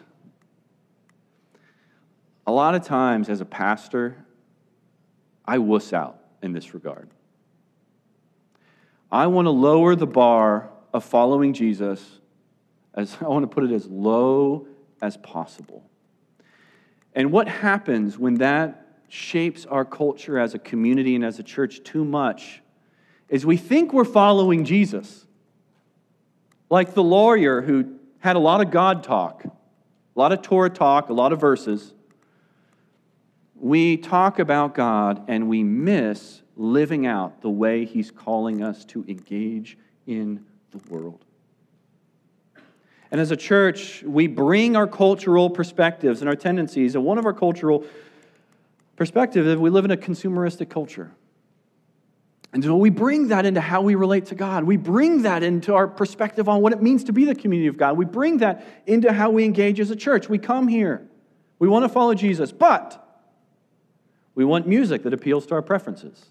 a 2.47 2.53
lot 2.53 2.75
of 2.75 2.83
times 2.83 3.29
as 3.29 3.43
a 3.43 3.45
pastor, 3.45 4.17
I 5.45 5.59
wuss 5.59 5.93
out 5.93 6.19
in 6.43 6.55
this 6.55 6.73
regard. 6.73 7.11
I 9.13 9.27
want 9.27 9.45
to 9.45 9.51
lower 9.51 9.95
the 9.95 10.07
bar 10.07 10.71
of 10.95 11.05
following 11.05 11.53
Jesus 11.53 12.20
as 12.95 13.17
I 13.21 13.29
want 13.29 13.43
to 13.43 13.47
put 13.47 13.65
it 13.65 13.73
as 13.73 13.87
low 13.87 14.67
as 15.01 15.17
possible. 15.17 15.85
And 17.15 17.33
what 17.33 17.49
happens 17.49 18.19
when 18.19 18.35
that 18.35 18.87
shapes 19.09 19.67
our 19.67 19.85
culture 19.85 20.39
as 20.39 20.55
a 20.55 20.59
community 20.59 21.15
and 21.15 21.25
as 21.25 21.39
a 21.39 21.43
church 21.43 21.83
too 21.83 22.05
much 22.05 22.63
is 23.29 23.45
we 23.45 23.57
think 23.57 23.93
we're 23.93 24.05
following 24.05 24.65
Jesus. 24.65 25.27
Like 26.69 26.95
the 26.95 27.03
lawyer 27.03 27.63
who 27.63 27.97
had 28.21 28.37
a 28.37 28.39
lot 28.39 28.61
of 28.61 28.71
God 28.71 29.03
talk, 29.03 29.45
a 29.45 29.51
lot 30.15 30.33
of 30.33 30.43
Torah 30.43 30.71
talk, 30.71 31.09
a 31.09 31.13
lot 31.13 31.33
of 31.33 31.41
verses 31.41 31.95
we 33.61 33.99
talk 33.99 34.39
about 34.39 34.75
God 34.75 35.23
and 35.29 35.49
we 35.49 35.63
miss 35.63 36.41
living 36.57 37.07
out 37.07 37.43
the 37.43 37.51
way 37.51 37.85
He's 37.85 38.11
calling 38.11 38.63
us 38.63 38.85
to 38.87 39.05
engage 39.07 39.79
in 40.07 40.45
the 40.71 40.79
world. 40.89 41.25
And 43.11 43.21
as 43.21 43.31
a 43.31 43.37
church, 43.37 44.03
we 44.05 44.27
bring 44.27 44.77
our 44.77 44.87
cultural 44.87 45.51
perspectives 45.51 46.21
and 46.21 46.29
our 46.29 46.37
tendencies. 46.37 46.95
And 46.95 47.05
one 47.05 47.19
of 47.19 47.27
our 47.27 47.33
cultural 47.33 47.85
perspectives 48.97 49.47
is 49.47 49.57
we 49.57 49.71
live 49.71 49.85
in 49.85 49.91
a 49.91 49.97
consumeristic 49.97 50.71
culture. 50.71 51.13
And 52.53 52.65
so 52.65 52.77
we 52.77 52.91
bring 52.91 53.29
that 53.29 53.47
into 53.47 53.61
how 53.61 53.81
we 53.81 53.95
relate 53.95 54.27
to 54.27 54.35
God. 54.35 54.65
We 54.65 54.77
bring 54.77 55.23
that 55.23 55.43
into 55.43 55.75
our 55.75 55.87
perspective 55.87 56.49
on 56.49 56.63
what 56.63 56.73
it 56.73 56.83
means 56.83 57.05
to 57.05 57.13
be 57.13 57.25
the 57.25 57.35
community 57.35 57.69
of 57.69 57.77
God. 57.77 57.97
We 57.97 58.05
bring 58.05 58.39
that 58.39 58.67
into 58.87 59.13
how 59.13 59.31
we 59.31 59.45
engage 59.45 59.79
as 59.79 59.91
a 59.91 59.97
church. 59.97 60.29
We 60.29 60.39
come 60.39 60.67
here. 60.67 61.07
We 61.61 61.69
want 61.69 61.85
to 61.85 61.89
follow 61.89 62.15
Jesus, 62.15 62.51
but 62.51 63.07
we 64.35 64.45
want 64.45 64.67
music 64.67 65.03
that 65.05 65.13
appeals 65.13 65.47
to 65.47 65.55
our 65.55 65.63
preferences. 65.63 66.27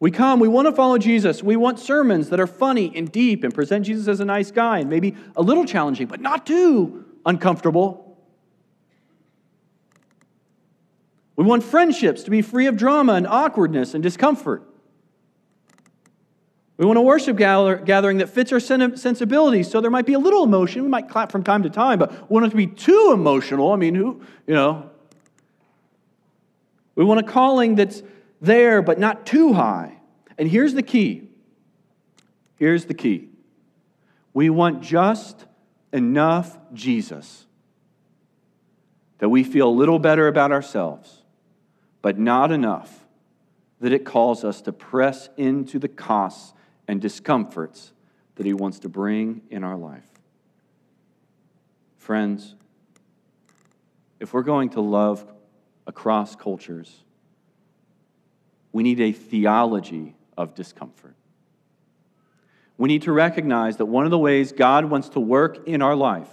We 0.00 0.10
come, 0.10 0.40
we 0.40 0.48
want 0.48 0.66
to 0.66 0.72
follow 0.72 0.98
Jesus. 0.98 1.42
We 1.42 1.56
want 1.56 1.78
sermons 1.78 2.28
that 2.28 2.40
are 2.40 2.46
funny 2.46 2.92
and 2.94 3.10
deep 3.10 3.42
and 3.44 3.54
present 3.54 3.86
Jesus 3.86 4.08
as 4.08 4.20
a 4.20 4.24
nice 4.24 4.50
guy 4.50 4.80
and 4.80 4.90
maybe 4.90 5.14
a 5.34 5.42
little 5.42 5.64
challenging, 5.64 6.06
but 6.08 6.20
not 6.20 6.46
too 6.46 7.04
uncomfortable. 7.24 8.18
We 11.36 11.44
want 11.44 11.64
friendships 11.64 12.22
to 12.24 12.30
be 12.30 12.42
free 12.42 12.66
of 12.66 12.76
drama 12.76 13.14
and 13.14 13.26
awkwardness 13.26 13.94
and 13.94 14.02
discomfort. 14.02 14.62
We 16.76 16.84
want 16.86 16.98
a 16.98 17.02
worship 17.02 17.36
gathering 17.36 18.18
that 18.18 18.28
fits 18.28 18.52
our 18.52 18.60
sensibilities, 18.60 19.70
so 19.70 19.80
there 19.80 19.92
might 19.92 20.06
be 20.06 20.14
a 20.14 20.18
little 20.18 20.42
emotion. 20.42 20.82
We 20.82 20.88
might 20.88 21.08
clap 21.08 21.30
from 21.30 21.44
time 21.44 21.62
to 21.62 21.70
time, 21.70 22.00
but 22.00 22.10
we 22.28 22.34
want 22.34 22.46
it 22.46 22.50
to 22.50 22.56
be 22.56 22.66
too 22.66 23.10
emotional. 23.14 23.72
I 23.72 23.76
mean, 23.76 23.94
who, 23.94 24.20
you 24.46 24.54
know, 24.54 24.90
we 26.96 27.04
want 27.04 27.20
a 27.20 27.22
calling 27.22 27.76
that's 27.76 28.02
there, 28.44 28.82
but 28.82 28.98
not 28.98 29.26
too 29.26 29.52
high. 29.52 29.98
And 30.38 30.48
here's 30.48 30.74
the 30.74 30.82
key. 30.82 31.28
Here's 32.56 32.86
the 32.86 32.94
key. 32.94 33.28
We 34.32 34.50
want 34.50 34.82
just 34.82 35.44
enough 35.92 36.58
Jesus 36.72 37.46
that 39.18 39.28
we 39.28 39.44
feel 39.44 39.68
a 39.68 39.70
little 39.70 39.98
better 39.98 40.28
about 40.28 40.52
ourselves, 40.52 41.22
but 42.02 42.18
not 42.18 42.50
enough 42.50 43.04
that 43.80 43.92
it 43.92 44.04
calls 44.04 44.44
us 44.44 44.60
to 44.62 44.72
press 44.72 45.28
into 45.36 45.78
the 45.78 45.88
costs 45.88 46.52
and 46.88 47.00
discomforts 47.00 47.92
that 48.34 48.46
He 48.46 48.52
wants 48.52 48.80
to 48.80 48.88
bring 48.88 49.42
in 49.50 49.62
our 49.62 49.76
life. 49.76 50.08
Friends, 51.98 52.54
if 54.20 54.32
we're 54.32 54.42
going 54.42 54.70
to 54.70 54.80
love 54.80 55.24
across 55.86 56.34
cultures. 56.36 57.03
We 58.74 58.82
need 58.82 59.00
a 59.00 59.12
theology 59.12 60.16
of 60.36 60.56
discomfort. 60.56 61.14
We 62.76 62.88
need 62.88 63.02
to 63.02 63.12
recognize 63.12 63.76
that 63.76 63.86
one 63.86 64.04
of 64.04 64.10
the 64.10 64.18
ways 64.18 64.50
God 64.50 64.86
wants 64.86 65.10
to 65.10 65.20
work 65.20 65.68
in 65.68 65.80
our 65.80 65.94
life 65.94 66.28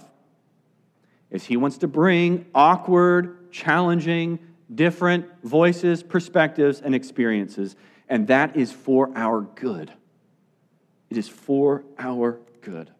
is 1.30 1.44
He 1.44 1.56
wants 1.56 1.78
to 1.78 1.86
bring 1.86 2.46
awkward, 2.52 3.52
challenging, 3.52 4.40
different 4.74 5.26
voices, 5.44 6.02
perspectives, 6.02 6.80
and 6.80 6.96
experiences, 6.96 7.76
and 8.08 8.26
that 8.26 8.56
is 8.56 8.72
for 8.72 9.16
our 9.16 9.42
good. 9.42 9.92
It 11.10 11.18
is 11.18 11.28
for 11.28 11.84
our 11.96 12.40
good. 12.60 12.90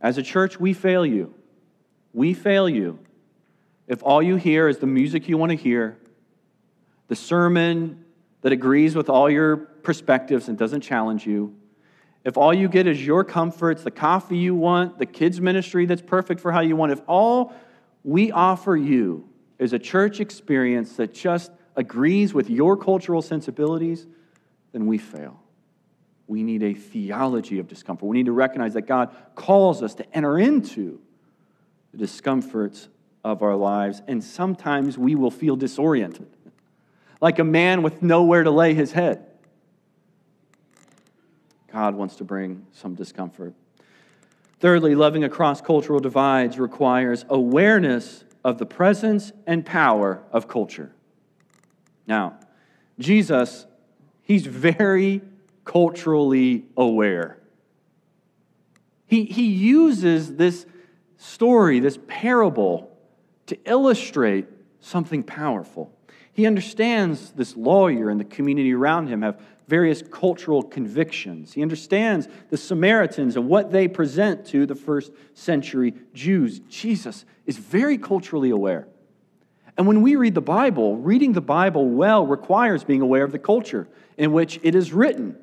As 0.00 0.16
a 0.16 0.22
church, 0.22 0.58
we 0.58 0.72
fail 0.72 1.04
you. 1.04 1.34
We 2.14 2.32
fail 2.32 2.66
you 2.66 2.98
if 3.86 4.02
all 4.02 4.22
you 4.22 4.36
hear 4.36 4.68
is 4.68 4.78
the 4.78 4.86
music 4.86 5.28
you 5.28 5.36
want 5.36 5.50
to 5.50 5.56
hear, 5.56 5.98
the 7.10 7.16
sermon 7.16 8.04
that 8.42 8.52
agrees 8.52 8.94
with 8.94 9.10
all 9.10 9.28
your 9.28 9.56
perspectives 9.56 10.48
and 10.48 10.56
doesn't 10.56 10.80
challenge 10.80 11.26
you, 11.26 11.52
if 12.24 12.36
all 12.36 12.54
you 12.54 12.68
get 12.68 12.86
is 12.86 13.04
your 13.04 13.24
comforts, 13.24 13.82
the 13.82 13.90
coffee 13.90 14.38
you 14.38 14.54
want, 14.54 14.96
the 14.96 15.06
kids' 15.06 15.40
ministry 15.40 15.86
that's 15.86 16.02
perfect 16.02 16.40
for 16.40 16.52
how 16.52 16.60
you 16.60 16.76
want, 16.76 16.92
if 16.92 17.00
all 17.08 17.52
we 18.04 18.30
offer 18.30 18.76
you 18.76 19.28
is 19.58 19.72
a 19.72 19.78
church 19.78 20.20
experience 20.20 20.94
that 20.96 21.12
just 21.12 21.50
agrees 21.74 22.32
with 22.32 22.48
your 22.48 22.76
cultural 22.76 23.22
sensibilities, 23.22 24.06
then 24.70 24.86
we 24.86 24.96
fail. 24.96 25.42
We 26.28 26.44
need 26.44 26.62
a 26.62 26.74
theology 26.74 27.58
of 27.58 27.66
discomfort. 27.66 28.08
We 28.08 28.18
need 28.18 28.26
to 28.26 28.32
recognize 28.32 28.74
that 28.74 28.82
God 28.82 29.16
calls 29.34 29.82
us 29.82 29.94
to 29.94 30.16
enter 30.16 30.38
into 30.38 31.00
the 31.90 31.98
discomforts 31.98 32.86
of 33.24 33.42
our 33.42 33.56
lives, 33.56 34.00
and 34.06 34.22
sometimes 34.22 34.96
we 34.96 35.16
will 35.16 35.32
feel 35.32 35.56
disoriented, 35.56 36.28
like 37.20 37.38
a 37.38 37.44
man 37.44 37.82
with 37.82 38.02
nowhere 38.02 38.42
to 38.42 38.50
lay 38.50 38.74
his 38.74 38.92
head. 38.92 39.26
God 41.72 41.94
wants 41.94 42.16
to 42.16 42.24
bring 42.24 42.66
some 42.72 42.94
discomfort. 42.94 43.54
Thirdly, 44.58 44.94
loving 44.94 45.24
across 45.24 45.60
cultural 45.60 46.00
divides 46.00 46.58
requires 46.58 47.24
awareness 47.28 48.24
of 48.44 48.58
the 48.58 48.66
presence 48.66 49.32
and 49.46 49.64
power 49.64 50.22
of 50.32 50.48
culture. 50.48 50.92
Now, 52.06 52.38
Jesus, 52.98 53.66
he's 54.22 54.46
very 54.46 55.22
culturally 55.64 56.64
aware. 56.76 57.38
He, 59.06 59.24
he 59.24 59.46
uses 59.46 60.36
this 60.36 60.66
story, 61.16 61.80
this 61.80 61.98
parable, 62.06 62.96
to 63.46 63.58
illustrate 63.64 64.46
something 64.80 65.22
powerful. 65.22 65.92
He 66.32 66.46
understands 66.46 67.32
this 67.32 67.56
lawyer 67.56 68.08
and 68.08 68.20
the 68.20 68.24
community 68.24 68.72
around 68.72 69.08
him 69.08 69.22
have 69.22 69.40
various 69.66 70.02
cultural 70.02 70.62
convictions. 70.62 71.52
He 71.52 71.62
understands 71.62 72.28
the 72.50 72.56
Samaritans 72.56 73.36
and 73.36 73.48
what 73.48 73.70
they 73.70 73.86
present 73.88 74.44
to 74.46 74.66
the 74.66 74.74
first 74.74 75.12
century 75.34 75.94
Jews. 76.12 76.58
Jesus 76.68 77.24
is 77.46 77.56
very 77.56 77.98
culturally 77.98 78.50
aware. 78.50 78.88
And 79.76 79.86
when 79.86 80.02
we 80.02 80.16
read 80.16 80.34
the 80.34 80.40
Bible, 80.40 80.96
reading 80.96 81.32
the 81.32 81.40
Bible 81.40 81.88
well 81.88 82.26
requires 82.26 82.84
being 82.84 83.00
aware 83.00 83.24
of 83.24 83.32
the 83.32 83.38
culture 83.38 83.88
in 84.18 84.32
which 84.32 84.58
it 84.62 84.74
is 84.74 84.92
written. 84.92 85.36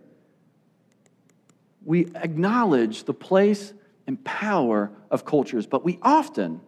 we 1.86 2.08
acknowledge 2.16 3.06
the 3.06 3.14
place 3.14 3.74
and 4.08 4.22
power 4.26 4.92
of 5.10 5.24
cultures, 5.24 5.66
but 5.66 5.86
we 5.86 6.00
often, 6.02 6.60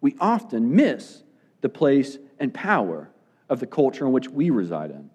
we 0.00 0.16
often 0.20 0.74
miss 0.74 1.22
the 1.60 1.68
place 1.68 2.18
and 2.40 2.52
power 2.52 3.10
of 3.50 3.60
the 3.60 3.66
culture 3.66 4.06
in 4.06 4.12
which 4.12 4.28
we 4.28 4.48
reside 4.48 4.90
in. 4.90 5.10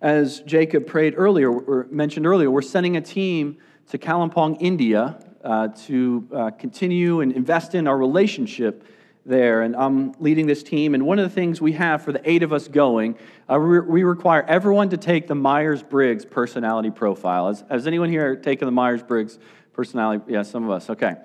As 0.00 0.40
Jacob 0.40 0.86
prayed 0.86 1.14
earlier, 1.16 1.50
or 1.50 1.86
mentioned 1.90 2.26
earlier, 2.26 2.50
we're 2.50 2.62
sending 2.62 2.96
a 2.96 3.00
team 3.00 3.58
to 3.88 3.98
Kalimpong, 3.98 4.58
India, 4.60 5.22
uh, 5.44 5.68
to 5.86 6.28
uh, 6.32 6.50
continue 6.50 7.20
and 7.20 7.32
invest 7.32 7.74
in 7.74 7.86
our 7.88 7.96
relationship 7.96 8.84
there. 9.26 9.62
And 9.62 9.76
I'm 9.76 10.12
leading 10.18 10.46
this 10.46 10.62
team. 10.62 10.94
And 10.94 11.04
one 11.04 11.18
of 11.18 11.28
the 11.28 11.34
things 11.34 11.60
we 11.60 11.72
have 11.72 12.02
for 12.02 12.12
the 12.12 12.30
eight 12.30 12.42
of 12.42 12.52
us 12.52 12.68
going, 12.68 13.16
uh, 13.48 13.58
we, 13.58 14.02
require 14.02 14.42
everyone 14.42 14.90
to 14.90 14.96
take 14.96 15.26
the 15.26 15.34
Myers 15.34 15.82
Briggs 15.82 16.24
personality 16.24 16.90
profile. 16.90 17.48
Has, 17.48 17.64
has 17.70 17.86
anyone 17.86 18.08
here 18.08 18.36
taken 18.36 18.66
the 18.66 18.72
Myers 18.72 19.02
Briggs 19.02 19.38
personality? 19.72 20.24
Yeah, 20.28 20.42
some 20.42 20.64
of 20.64 20.70
us. 20.70 20.88
Okay. 20.90 21.16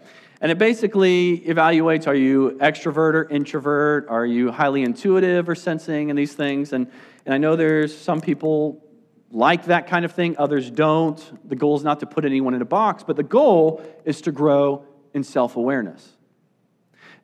And 0.41 0.52
it 0.52 0.58
basically 0.58 1.39
evaluates 1.39 2.08
are 2.08 2.15
you 2.15 2.58
extrovert 2.62 3.13
or 3.13 3.30
introvert? 3.30 4.08
Are 4.10 4.26
you 4.26 4.52
highly 4.52 4.84
intuitive 4.84 5.48
or 5.48 5.56
sensing 5.56 6.10
and 6.10 6.19
these 6.19 6.34
things? 6.34 6.74
And, 6.74 6.91
and 7.26 7.34
I 7.34 7.38
know 7.38 7.56
there's 7.56 7.98
some 7.98 8.21
people 8.21 8.84
like 9.32 9.65
that 9.65 9.88
kind 9.88 10.06
of 10.06 10.13
thing, 10.13 10.36
others 10.38 10.69
don't. 10.69 11.50
The 11.50 11.56
goal 11.56 11.76
is 11.76 11.84
not 11.84 12.00
to 12.02 12.06
put 12.06 12.26
anyone 12.26 12.54
in 12.54 12.62
a 12.62 12.65
box, 12.65 13.04
but 13.04 13.15
the 13.15 13.24
goal 13.24 13.84
is 14.06 14.21
to 14.21 14.32
grow 14.32 14.86
in 15.13 15.24
self 15.24 15.56
awareness. 15.56 16.13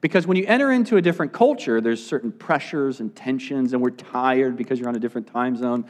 Because 0.02 0.26
when 0.26 0.36
you 0.36 0.46
enter 0.48 0.72
into 0.72 0.98
a 0.98 1.02
different 1.02 1.32
culture, 1.32 1.80
there's 1.80 2.04
certain 2.06 2.32
pressures 2.32 3.00
and 3.00 3.16
tensions, 3.16 3.74
and 3.74 3.82
we're 3.82 3.92
tired 3.92 4.58
because 4.58 4.80
you're 4.80 4.90
on 4.90 4.96
a 4.96 5.00
different 5.00 5.28
time 5.28 5.56
zone. 5.56 5.86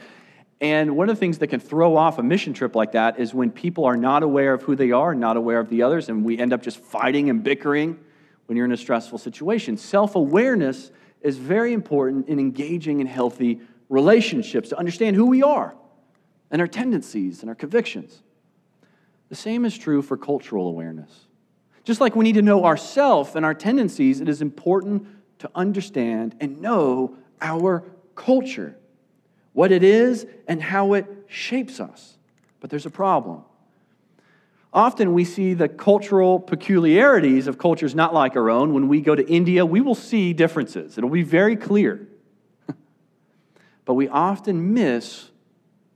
And 0.62 0.96
one 0.96 1.08
of 1.08 1.16
the 1.16 1.18
things 1.18 1.38
that 1.38 1.48
can 1.48 1.58
throw 1.58 1.96
off 1.96 2.18
a 2.18 2.22
mission 2.22 2.54
trip 2.54 2.76
like 2.76 2.92
that 2.92 3.18
is 3.18 3.34
when 3.34 3.50
people 3.50 3.84
are 3.84 3.96
not 3.96 4.22
aware 4.22 4.54
of 4.54 4.62
who 4.62 4.76
they 4.76 4.92
are, 4.92 5.12
not 5.12 5.36
aware 5.36 5.58
of 5.58 5.68
the 5.68 5.82
others, 5.82 6.08
and 6.08 6.24
we 6.24 6.38
end 6.38 6.52
up 6.52 6.62
just 6.62 6.78
fighting 6.78 7.28
and 7.28 7.42
bickering 7.42 7.98
when 8.46 8.56
you're 8.56 8.64
in 8.64 8.70
a 8.72 8.76
stressful 8.76 9.18
situation. 9.18 9.76
Self 9.76 10.14
awareness 10.14 10.92
is 11.20 11.36
very 11.36 11.72
important 11.72 12.28
in 12.28 12.38
engaging 12.38 13.00
in 13.00 13.08
healthy 13.08 13.60
relationships 13.88 14.68
to 14.68 14.78
understand 14.78 15.16
who 15.16 15.26
we 15.26 15.42
are 15.42 15.74
and 16.52 16.60
our 16.60 16.68
tendencies 16.68 17.40
and 17.40 17.48
our 17.48 17.56
convictions. 17.56 18.22
The 19.30 19.34
same 19.34 19.64
is 19.64 19.76
true 19.76 20.00
for 20.00 20.16
cultural 20.16 20.68
awareness. 20.68 21.26
Just 21.82 22.00
like 22.00 22.14
we 22.14 22.22
need 22.22 22.34
to 22.34 22.42
know 22.42 22.64
ourselves 22.64 23.34
and 23.34 23.44
our 23.44 23.54
tendencies, 23.54 24.20
it 24.20 24.28
is 24.28 24.40
important 24.40 25.08
to 25.40 25.50
understand 25.56 26.36
and 26.38 26.60
know 26.60 27.16
our 27.40 27.82
culture, 28.14 28.76
what 29.52 29.72
it 29.72 29.82
is 29.82 30.26
and 30.48 30.62
how 30.62 30.94
it 30.94 31.06
shapes 31.28 31.80
us. 31.80 32.16
But 32.60 32.70
there's 32.70 32.86
a 32.86 32.90
problem. 32.90 33.42
Often 34.72 35.12
we 35.12 35.24
see 35.24 35.52
the 35.52 35.68
cultural 35.68 36.40
peculiarities 36.40 37.46
of 37.46 37.58
cultures 37.58 37.94
not 37.94 38.14
like 38.14 38.36
our 38.36 38.48
own. 38.48 38.72
When 38.72 38.88
we 38.88 39.02
go 39.02 39.14
to 39.14 39.26
India, 39.28 39.66
we 39.66 39.82
will 39.82 39.94
see 39.94 40.32
differences. 40.32 40.96
It'll 40.96 41.10
be 41.10 41.22
very 41.22 41.56
clear. 41.56 42.08
but 43.84 43.94
we 43.94 44.08
often 44.08 44.72
miss 44.72 45.28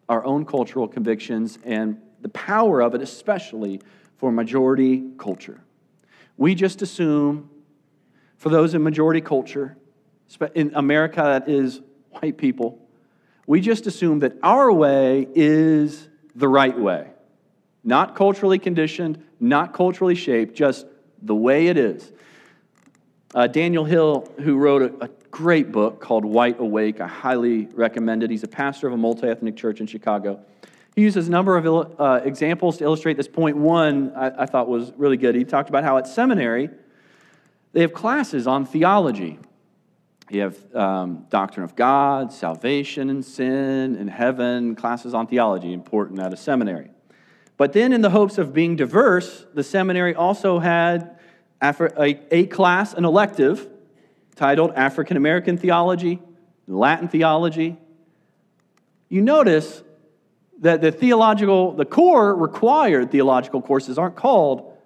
our 0.08 0.24
own 0.24 0.44
cultural 0.44 0.86
convictions 0.88 1.58
and 1.64 1.98
the 2.20 2.28
power 2.28 2.80
of 2.80 2.94
it, 2.94 3.00
especially 3.00 3.80
for 4.18 4.30
majority 4.30 5.04
culture. 5.16 5.62
We 6.36 6.54
just 6.54 6.82
assume, 6.82 7.48
for 8.36 8.50
those 8.50 8.74
in 8.74 8.82
majority 8.82 9.22
culture, 9.22 9.76
in 10.54 10.72
America 10.74 11.22
that 11.22 11.48
is 11.48 11.80
white 12.10 12.36
people, 12.36 12.85
we 13.46 13.60
just 13.60 13.86
assume 13.86 14.20
that 14.20 14.34
our 14.42 14.72
way 14.72 15.26
is 15.34 16.08
the 16.34 16.48
right 16.48 16.78
way. 16.78 17.08
Not 17.84 18.16
culturally 18.16 18.58
conditioned, 18.58 19.24
not 19.38 19.72
culturally 19.72 20.16
shaped, 20.16 20.54
just 20.54 20.86
the 21.22 21.34
way 21.34 21.68
it 21.68 21.76
is. 21.76 22.12
Uh, 23.34 23.46
Daniel 23.46 23.84
Hill, 23.84 24.28
who 24.40 24.56
wrote 24.56 24.82
a, 24.82 25.04
a, 25.04 25.10
great 25.30 25.70
book 25.70 26.00
called 26.00 26.24
White 26.24 26.58
Awake, 26.58 26.98
I 26.98 27.06
highly 27.06 27.66
recommend 27.74 28.22
it. 28.22 28.30
He's 28.30 28.42
a 28.42 28.48
pastor 28.48 28.86
of 28.86 28.94
a 28.94 28.96
multi 28.96 29.28
ethnic 29.28 29.54
church 29.54 29.80
in 29.80 29.86
Chicago. 29.86 30.40
He 30.94 31.02
uses 31.02 31.28
a 31.28 31.30
number 31.30 31.58
of 31.58 32.00
uh, 32.00 32.22
examples 32.24 32.78
to 32.78 32.84
illustrate 32.84 33.18
this 33.18 33.28
point. 33.28 33.58
One 33.58 34.14
I, 34.16 34.44
I 34.44 34.46
thought 34.46 34.66
was 34.66 34.92
really 34.96 35.18
good. 35.18 35.34
He 35.34 35.44
talked 35.44 35.68
about 35.68 35.84
how 35.84 35.98
at 35.98 36.08
seminary, 36.08 36.70
they 37.72 37.82
have 37.82 37.92
classes 37.92 38.46
on 38.46 38.64
theology. 38.64 39.38
You 40.30 40.40
have 40.40 40.74
um, 40.74 41.26
doctrine 41.30 41.62
of 41.62 41.76
God, 41.76 42.32
salvation 42.32 43.10
and 43.10 43.24
sin 43.24 43.96
and 43.96 44.10
heaven, 44.10 44.74
classes 44.74 45.14
on 45.14 45.28
theology, 45.28 45.72
important 45.72 46.18
at 46.18 46.32
a 46.32 46.36
seminary. 46.36 46.90
But 47.56 47.72
then, 47.72 47.92
in 47.92 48.02
the 48.02 48.10
hopes 48.10 48.36
of 48.36 48.52
being 48.52 48.76
diverse, 48.76 49.46
the 49.54 49.62
seminary 49.62 50.14
also 50.14 50.58
had 50.58 51.16
a, 51.62 52.18
a 52.30 52.46
class, 52.46 52.92
an 52.92 53.04
elective, 53.04 53.68
titled 54.34 54.72
African 54.74 55.16
American 55.16 55.56
Theology, 55.56 56.20
Latin 56.66 57.08
Theology. 57.08 57.78
You 59.08 59.22
notice 59.22 59.82
that 60.60 60.80
the 60.80 60.90
theological, 60.90 61.72
the 61.72 61.84
core 61.84 62.34
required 62.34 63.10
theological 63.10 63.62
courses 63.62 63.96
aren't 63.96 64.16
called 64.16 64.76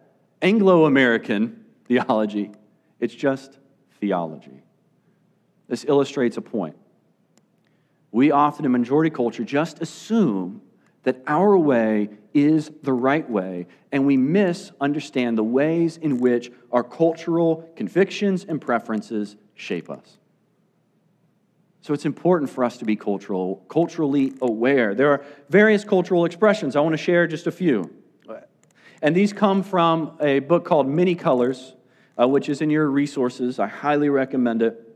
Anglo 0.43 0.85
American 0.85 1.65
theology, 1.87 2.53
it's 3.01 3.15
just 3.15 3.59
theology. 4.01 4.63
This 5.71 5.85
illustrates 5.85 6.37
a 6.37 6.43
point. 6.43 6.77
We 8.11 8.33
often 8.33 8.65
in 8.65 8.73
majority 8.73 9.09
culture 9.09 9.45
just 9.45 9.81
assume 9.81 10.63
that 11.05 11.23
our 11.29 11.57
way 11.57 12.11
is 12.35 12.73
the 12.83 12.93
right 12.93 13.29
way, 13.31 13.69
and 13.93 14.05
we 14.05 14.17
misunderstand 14.17 15.39
the 15.39 15.45
ways 15.45 15.97
in 15.97 16.19
which 16.19 16.51
our 16.73 16.83
cultural 16.83 17.71
convictions 17.77 18.45
and 18.45 18.61
preferences 18.61 19.37
shape 19.55 19.89
us. 19.89 20.19
So 21.83 21.95
it's 21.95 22.05
important 22.05 22.51
for 22.51 22.65
us 22.65 22.77
to 22.79 22.85
be 22.85 22.97
cultural, 22.97 23.65
culturally 23.69 24.35
aware. 24.43 24.93
There 24.97 25.13
are 25.13 25.25
various 25.49 25.85
cultural 25.85 26.25
expressions. 26.25 26.75
I 26.75 26.81
want 26.81 26.95
to 26.95 27.03
share 27.03 27.29
just 27.29 27.47
a 27.47 27.53
few. 27.53 27.95
And 29.03 29.15
these 29.15 29.33
come 29.33 29.63
from 29.63 30.19
a 30.21 30.41
book 30.41 30.65
called 30.65 30.89
Many 30.89 31.15
Colors, 31.15 31.75
uh, 32.21 32.27
which 32.27 32.49
is 32.49 32.61
in 32.61 32.71
your 32.71 32.89
resources. 32.89 33.61
I 33.61 33.69
highly 33.69 34.09
recommend 34.09 34.63
it. 34.63 34.90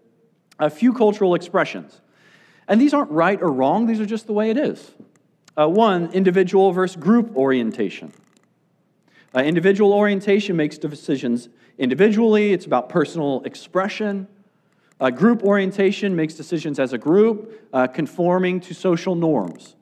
A 0.59 0.71
few 0.71 0.93
cultural 0.93 1.35
expressions. 1.35 2.01
And 2.69 2.81
these 2.81 2.95
aren't 2.95 3.11
right 3.11 3.40
or 3.40 3.53
wrong, 3.53 3.87
these 3.87 4.01
are 4.01 4.07
just 4.07 4.27
the 4.27 4.33
way 4.33 4.51
it 4.51 4.57
is. 4.57 4.93
Uh, 5.57 5.69
one, 5.69 6.11
individual 6.12 6.73
versus 6.73 6.97
group 6.97 7.37
orientation. 7.37 8.12
Uh, 9.35 9.40
individual 9.40 9.93
orientation 9.93 10.57
makes 10.57 10.79
decisions 10.79 11.49
individually, 11.79 12.53
it's 12.53 12.67
about 12.67 12.88
personal 12.88 13.43
expression. 13.45 14.29
Uh, 15.01 15.11
group 15.11 15.43
orientation 15.43 16.14
makes 16.14 16.35
decisions 16.35 16.79
as 16.79 16.93
a 16.93 16.99
group, 16.99 17.69
uh, 17.73 17.87
conforming 17.87 18.61
to 18.61 18.73
social 18.73 19.14
norms. 19.14 19.75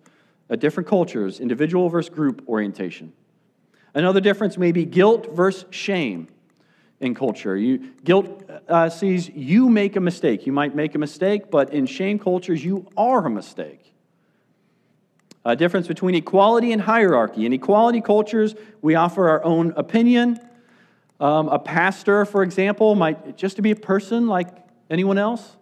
Uh, 0.49 0.57
different 0.57 0.89
cultures, 0.89 1.39
individual 1.39 1.89
versus 1.89 2.13
group 2.13 2.43
orientation. 2.49 3.13
Another 3.95 4.21
difference 4.21 4.57
may 4.57 4.73
be 4.73 4.85
guilt 4.85 5.29
versus 5.35 5.67
shame 5.71 6.29
in 7.03 7.15
culture. 7.15 7.57
You, 7.57 7.93
guilt 8.03 8.49
uh, 8.69 8.89
sees 8.89 9.29
you 9.29 9.69
make 9.69 9.97
a 9.97 10.01
mistake. 10.01 10.47
You 10.47 10.53
might 10.53 10.75
make 10.75 10.95
a 10.95 10.99
mistake, 10.99 11.51
but 11.51 11.73
in 11.73 11.85
shame 11.85 12.19
cultures, 12.19 12.65
you 12.65 12.89
are 12.97 13.27
a 13.27 13.31
mistake. 13.31 13.93
A 15.45 15.55
difference 15.55 15.89
between 15.89 16.15
equality 16.15 16.73
and 16.73 16.81
hierarchy. 16.81 17.45
In 17.45 17.53
equality 17.53 18.01
cultures, 18.01 18.55
we 18.81 18.95
offer 18.95 19.29
our 19.29 19.45
own 19.45 19.75
opinion. 19.77 20.41
Um, 21.21 21.49
a 21.49 21.59
pastor, 21.59 22.25
for 22.25 22.43
example, 22.43 22.95
might 22.95 23.37
just 23.37 23.57
to 23.57 23.63
be 23.63 23.73
a 23.73 23.77
person 23.77 24.29
like 24.29 24.63
Anyone 24.93 25.17
else? 25.17 25.57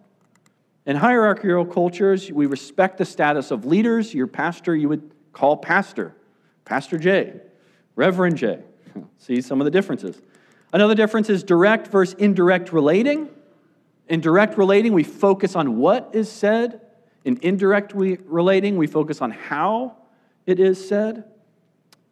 In 0.85 0.97
hierarchical 0.97 1.65
cultures, 1.65 2.29
we 2.29 2.47
respect 2.47 2.97
the 2.97 3.05
status 3.05 3.49
of 3.49 3.65
leaders. 3.65 4.13
Your 4.13 4.27
pastor, 4.27 4.75
you 4.75 4.89
would 4.89 5.09
call 5.31 5.55
pastor, 5.55 6.13
Pastor 6.65 6.97
J, 6.97 7.39
Reverend 7.95 8.35
J. 8.35 8.59
See 9.17 9.39
some 9.39 9.61
of 9.61 9.65
the 9.65 9.71
differences. 9.71 10.21
Another 10.73 10.95
difference 10.95 11.29
is 11.29 11.43
direct 11.43 11.87
versus 11.87 12.15
indirect 12.17 12.71
relating. 12.71 13.29
In 14.07 14.21
direct 14.21 14.57
relating, 14.57 14.93
we 14.93 15.03
focus 15.03 15.55
on 15.55 15.77
what 15.77 16.09
is 16.13 16.31
said. 16.31 16.81
In 17.23 17.37
indirect 17.41 17.93
relating, 17.93 18.77
we 18.77 18.87
focus 18.87 19.21
on 19.21 19.31
how 19.31 19.97
it 20.45 20.59
is 20.59 20.87
said. 20.87 21.25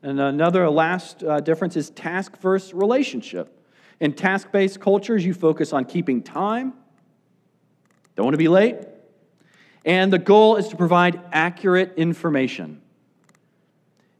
And 0.01 0.19
another 0.19 0.69
last 0.69 1.23
uh, 1.23 1.39
difference 1.39 1.75
is 1.75 1.89
task 1.89 2.37
versus 2.37 2.73
relationship. 2.73 3.55
In 3.99 4.13
task 4.13 4.51
based 4.51 4.79
cultures, 4.79 5.25
you 5.25 5.33
focus 5.33 5.73
on 5.73 5.85
keeping 5.85 6.23
time. 6.23 6.73
Don't 8.15 8.25
want 8.25 8.33
to 8.33 8.37
be 8.37 8.47
late. 8.47 8.77
And 9.85 10.11
the 10.11 10.19
goal 10.19 10.57
is 10.57 10.67
to 10.69 10.75
provide 10.75 11.21
accurate 11.31 11.93
information. 11.97 12.81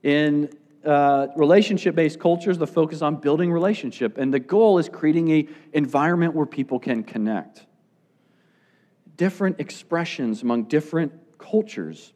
In 0.03 0.49
uh, 0.85 1.27
relationship 1.35 1.95
based 1.95 2.19
cultures, 2.19 2.57
the 2.57 2.67
focus 2.67 3.01
on 3.01 3.17
building 3.17 3.51
relationship, 3.51 4.17
and 4.17 4.33
the 4.33 4.39
goal 4.39 4.77
is 4.77 4.89
creating 4.89 5.31
an 5.31 5.55
environment 5.73 6.33
where 6.33 6.45
people 6.45 6.79
can 6.79 7.03
connect. 7.03 7.65
Different 9.17 9.59
expressions 9.59 10.41
among 10.41 10.65
different 10.65 11.11
cultures. 11.37 12.13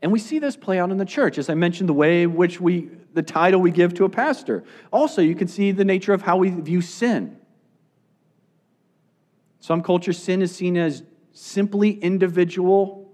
And 0.00 0.12
we 0.12 0.20
see 0.20 0.38
this 0.38 0.56
play 0.56 0.78
out 0.78 0.90
in 0.90 0.98
the 0.98 1.04
church. 1.04 1.38
As 1.38 1.48
I 1.48 1.54
mentioned, 1.54 1.88
the 1.88 1.94
way 1.94 2.22
in 2.22 2.36
which 2.36 2.60
we, 2.60 2.88
the 3.14 3.22
title 3.22 3.60
we 3.60 3.72
give 3.72 3.94
to 3.94 4.04
a 4.04 4.08
pastor. 4.08 4.62
Also, 4.92 5.20
you 5.20 5.34
can 5.34 5.48
see 5.48 5.72
the 5.72 5.84
nature 5.84 6.12
of 6.12 6.22
how 6.22 6.36
we 6.36 6.50
view 6.50 6.80
sin. 6.80 7.36
Some 9.58 9.82
cultures, 9.82 10.18
sin 10.22 10.40
is 10.40 10.54
seen 10.54 10.76
as 10.76 11.02
simply 11.32 11.90
individual 11.90 13.10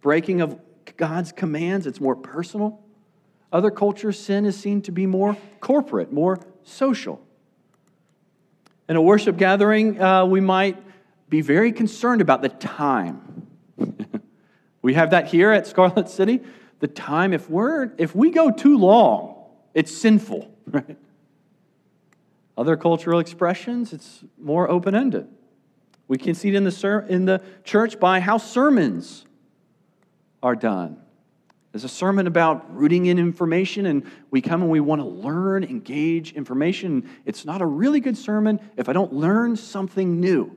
breaking 0.00 0.40
of 0.40 0.58
God's 0.96 1.32
commands, 1.32 1.86
it's 1.86 2.00
more 2.00 2.16
personal. 2.16 2.80
Other 3.52 3.70
cultures, 3.70 4.18
sin 4.18 4.44
is 4.44 4.58
seen 4.58 4.82
to 4.82 4.92
be 4.92 5.06
more 5.06 5.36
corporate, 5.60 6.12
more 6.12 6.38
social. 6.62 7.20
In 8.88 8.96
a 8.96 9.02
worship 9.02 9.36
gathering, 9.36 10.00
uh, 10.00 10.24
we 10.26 10.40
might 10.40 10.76
be 11.28 11.40
very 11.40 11.72
concerned 11.72 12.20
about 12.20 12.42
the 12.42 12.48
time. 12.48 13.46
we 14.82 14.94
have 14.94 15.10
that 15.10 15.28
here 15.28 15.50
at 15.52 15.66
Scarlet 15.66 16.08
City. 16.08 16.40
The 16.80 16.88
time, 16.88 17.32
if, 17.32 17.50
we're, 17.50 17.92
if 17.98 18.14
we 18.14 18.30
go 18.30 18.50
too 18.50 18.78
long, 18.78 19.44
it's 19.74 19.96
sinful. 19.96 20.54
Right? 20.70 20.98
Other 22.58 22.76
cultural 22.76 23.20
expressions, 23.20 23.94
it's 23.94 24.22
more 24.36 24.70
open 24.70 24.94
ended. 24.94 25.28
We 26.08 26.18
can 26.18 26.34
see 26.34 26.48
it 26.48 26.54
in 26.54 26.64
the, 26.64 26.70
ser- 26.70 27.06
in 27.08 27.24
the 27.24 27.40
church 27.64 27.98
by 27.98 28.20
how 28.20 28.36
sermons 28.36 29.24
are 30.42 30.56
done. 30.56 31.00
There's 31.72 31.84
a 31.84 31.88
sermon 31.88 32.26
about 32.26 32.74
rooting 32.74 33.06
in 33.06 33.18
information, 33.18 33.86
and 33.86 34.10
we 34.30 34.40
come 34.40 34.62
and 34.62 34.70
we 34.70 34.80
want 34.80 35.02
to 35.02 35.06
learn, 35.06 35.64
engage 35.64 36.32
information. 36.32 37.08
It's 37.26 37.44
not 37.44 37.60
a 37.60 37.66
really 37.66 38.00
good 38.00 38.16
sermon 38.16 38.60
if 38.76 38.88
I 38.88 38.92
don't 38.94 39.12
learn 39.12 39.56
something 39.56 40.18
new. 40.18 40.56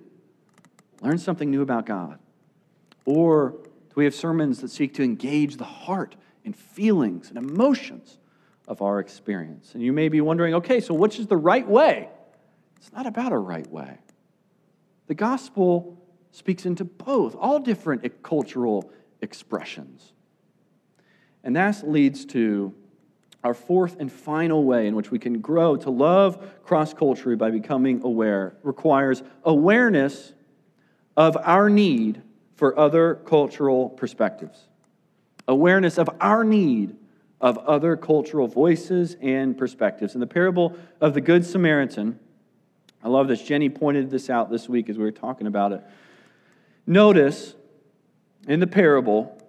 Learn 1.02 1.18
something 1.18 1.52
new 1.52 1.62
about 1.62 1.86
God. 1.86 2.20
Or 3.06 3.50
do 3.50 3.96
we 3.96 4.06
have 4.06 4.16
sermons 4.16 4.62
that 4.62 4.70
seek 4.70 4.94
to 4.96 5.04
engage 5.04 5.58
the 5.58 5.66
heart 5.66 6.16
and 6.46 6.56
feelings 6.56 7.30
and 7.30 7.38
emotions 7.38 8.18
of 8.68 8.82
our 8.82 9.00
experience? 9.00 9.74
And 9.74 9.84
you 9.84 9.92
may 9.92 10.08
be 10.08 10.22
wondering 10.22 10.54
okay, 10.56 10.80
so 10.80 10.94
which 10.94 11.20
is 11.20 11.28
the 11.28 11.38
right 11.38 11.68
way? 11.68 12.08
It's 12.78 12.94
not 12.94 13.06
about 13.06 13.34
a 13.34 13.38
right 13.38 13.70
way. 13.70 13.98
The 15.08 15.16
gospel 15.16 16.02
speaks 16.32 16.66
into 16.66 16.86
both, 16.86 17.36
all 17.36 17.60
different 17.60 18.24
cultural 18.24 18.92
expressions. 19.22 20.14
And 21.44 21.56
that 21.56 21.90
leads 21.90 22.26
to 22.26 22.74
our 23.44 23.54
fourth 23.54 23.98
and 24.00 24.12
final 24.12 24.64
way 24.64 24.88
in 24.88 24.96
which 24.96 25.10
we 25.10 25.18
can 25.18 25.40
grow 25.42 25.76
to 25.76 25.90
love 25.90 26.64
cross 26.64 26.94
culturally 26.94 27.36
by 27.36 27.50
becoming 27.50 28.04
aware 28.04 28.56
requires 28.62 29.24
awareness 29.44 30.34
of 31.18 31.36
our 31.38 31.70
need 31.70 32.22
for 32.56 32.78
other 32.78 33.16
cultural 33.26 33.90
perspectives, 33.90 34.68
awareness 35.48 35.98
of 35.98 36.10
our 36.20 36.44
need 36.44 36.96
of 37.40 37.58
other 37.60 37.98
cultural 37.98 38.48
voices 38.48 39.18
and 39.20 39.58
perspectives. 39.58 40.14
In 40.14 40.20
the 40.20 40.28
parable 40.28 40.78
of 41.00 41.16
the 41.16 41.22
Good 41.22 41.44
Samaritan, 41.44 42.20
I 43.04 43.10
love 43.10 43.28
this. 43.28 43.42
Jenny 43.42 43.70
pointed 43.70 44.12
this 44.12 44.30
out 44.30 44.52
this 44.52 44.70
week 44.70 44.90
as 44.90 44.98
we 44.98 45.04
were 45.04 45.12
talking 45.12 45.48
about 45.48 45.72
it. 45.72 45.84
Notice 46.86 47.56
in 48.48 48.60
the 48.60 48.68
parable, 48.68 49.41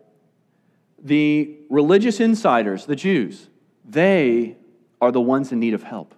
the 1.03 1.57
religious 1.69 2.21
insiders, 2.21 2.87
the 2.87 2.97
Jews, 2.97 3.49
they 3.85 4.57
are 5.01 5.11
the 5.11 5.21
ones 5.21 5.51
in 5.53 5.59
need 5.59 5.75
of 5.75 5.83
help. 5.83 6.15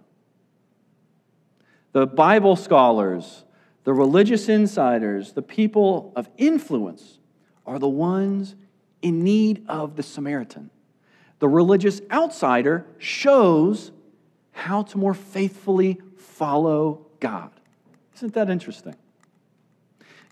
The 1.92 2.06
Bible 2.06 2.56
scholars, 2.56 3.44
the 3.84 3.94
religious 3.94 4.48
insiders, 4.48 5.32
the 5.32 5.42
people 5.42 6.12
of 6.16 6.28
influence 6.36 7.18
are 7.66 7.78
the 7.78 7.88
ones 7.88 8.56
in 9.00 9.22
need 9.22 9.64
of 9.68 9.96
the 9.96 10.02
Samaritan. 10.02 10.70
The 11.38 11.48
religious 11.48 12.00
outsider 12.10 12.86
shows 12.98 13.90
how 14.52 14.82
to 14.82 14.98
more 14.98 15.14
faithfully 15.14 16.00
follow 16.16 17.06
God. 17.20 17.50
Isn't 18.16 18.34
that 18.34 18.50
interesting? 18.50 18.94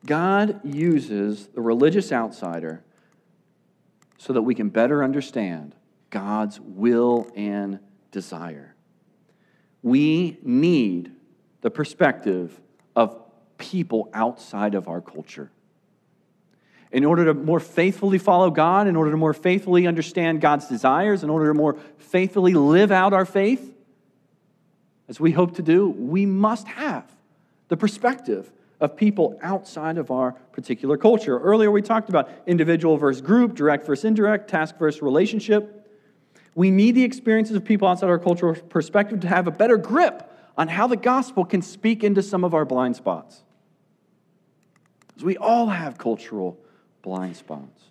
God 0.05 0.61
uses 0.65 1.49
the 1.49 1.61
religious 1.61 2.13
outsider 2.13 2.83
so 4.23 4.33
that 4.33 4.43
we 4.43 4.55
can 4.55 4.69
better 4.69 5.03
understand 5.03 5.75
God's 6.11 6.61
will 6.61 7.29
and 7.35 7.81
desire. 8.13 8.77
We 9.83 10.39
need 10.45 11.11
the 11.61 11.73
perspective 11.73 12.61
of 12.95 13.21
people 13.59 14.09
outside 14.15 14.77
of 14.77 14.87
our 14.87 15.01
culture. 15.01 15.51
In 16.93 17.05
order 17.05 17.25
to 17.25 17.35
more 17.35 17.59
faithfully 17.59 18.19
follow 18.19 18.53
God, 18.53 18.87
in 18.87 18.95
order 18.95 19.11
to 19.11 19.17
more 19.17 19.35
faithfully 19.35 19.89
understand 19.89 20.41
God's 20.41 20.69
desires, 20.69 21.25
in 21.25 21.31
order 21.31 21.49
to 21.53 21.55
more 21.55 21.77
faithfully 21.99 22.55
live 22.55 22.93
out 22.93 23.13
our 23.13 23.27
faith, 23.27 23.75
as 25.09 25.19
we 25.19 25.33
hope 25.33 25.57
to 25.57 25.63
do, 25.63 25.89
we 25.89 26.27
must 26.27 26.69
have 26.69 27.13
the 27.67 27.77
perspective 27.77 28.53
of 28.83 28.97
people 28.97 29.39
outside 29.43 29.97
of 29.97 30.11
our 30.11 30.33
particular 30.51 30.97
culture. 30.97 31.39
Earlier, 31.39 31.71
we 31.71 31.81
talked 31.81 32.09
about 32.09 32.29
individual 32.49 32.97
versus 32.97 33.23
group, 33.23 33.55
direct 33.55 33.87
versus 33.87 34.05
indirect, 34.05 34.51
task 34.51 34.77
versus 34.77 35.01
relationship. 35.01 35.89
We 36.57 36.73
need 36.73 36.97
the 36.97 37.05
experiences 37.05 37.57
of 37.57 37.65
people 37.65 37.87
outside 37.87 38.09
our 38.09 38.19
cultural 38.19 38.57
perspective 38.57 39.21
to 39.21 39.29
have 39.29 39.47
a 39.47 39.53
better 39.53 39.77
grip 39.77 40.29
on 40.59 40.67
how 40.67 40.89
the 40.89 40.97
gospel 40.97 41.45
can 41.45 41.63
speak 41.63 42.03
into 42.03 42.23
some 42.23 42.43
of 42.43 42.55
our 42.55 42.65
blind 42.65 42.97
spots. 42.97 43.45
Because 45.07 45.25
we 45.25 45.37
all 45.37 45.69
have 45.69 45.97
cultural 45.97 46.59
blind 47.03 47.37
spots. 47.37 47.85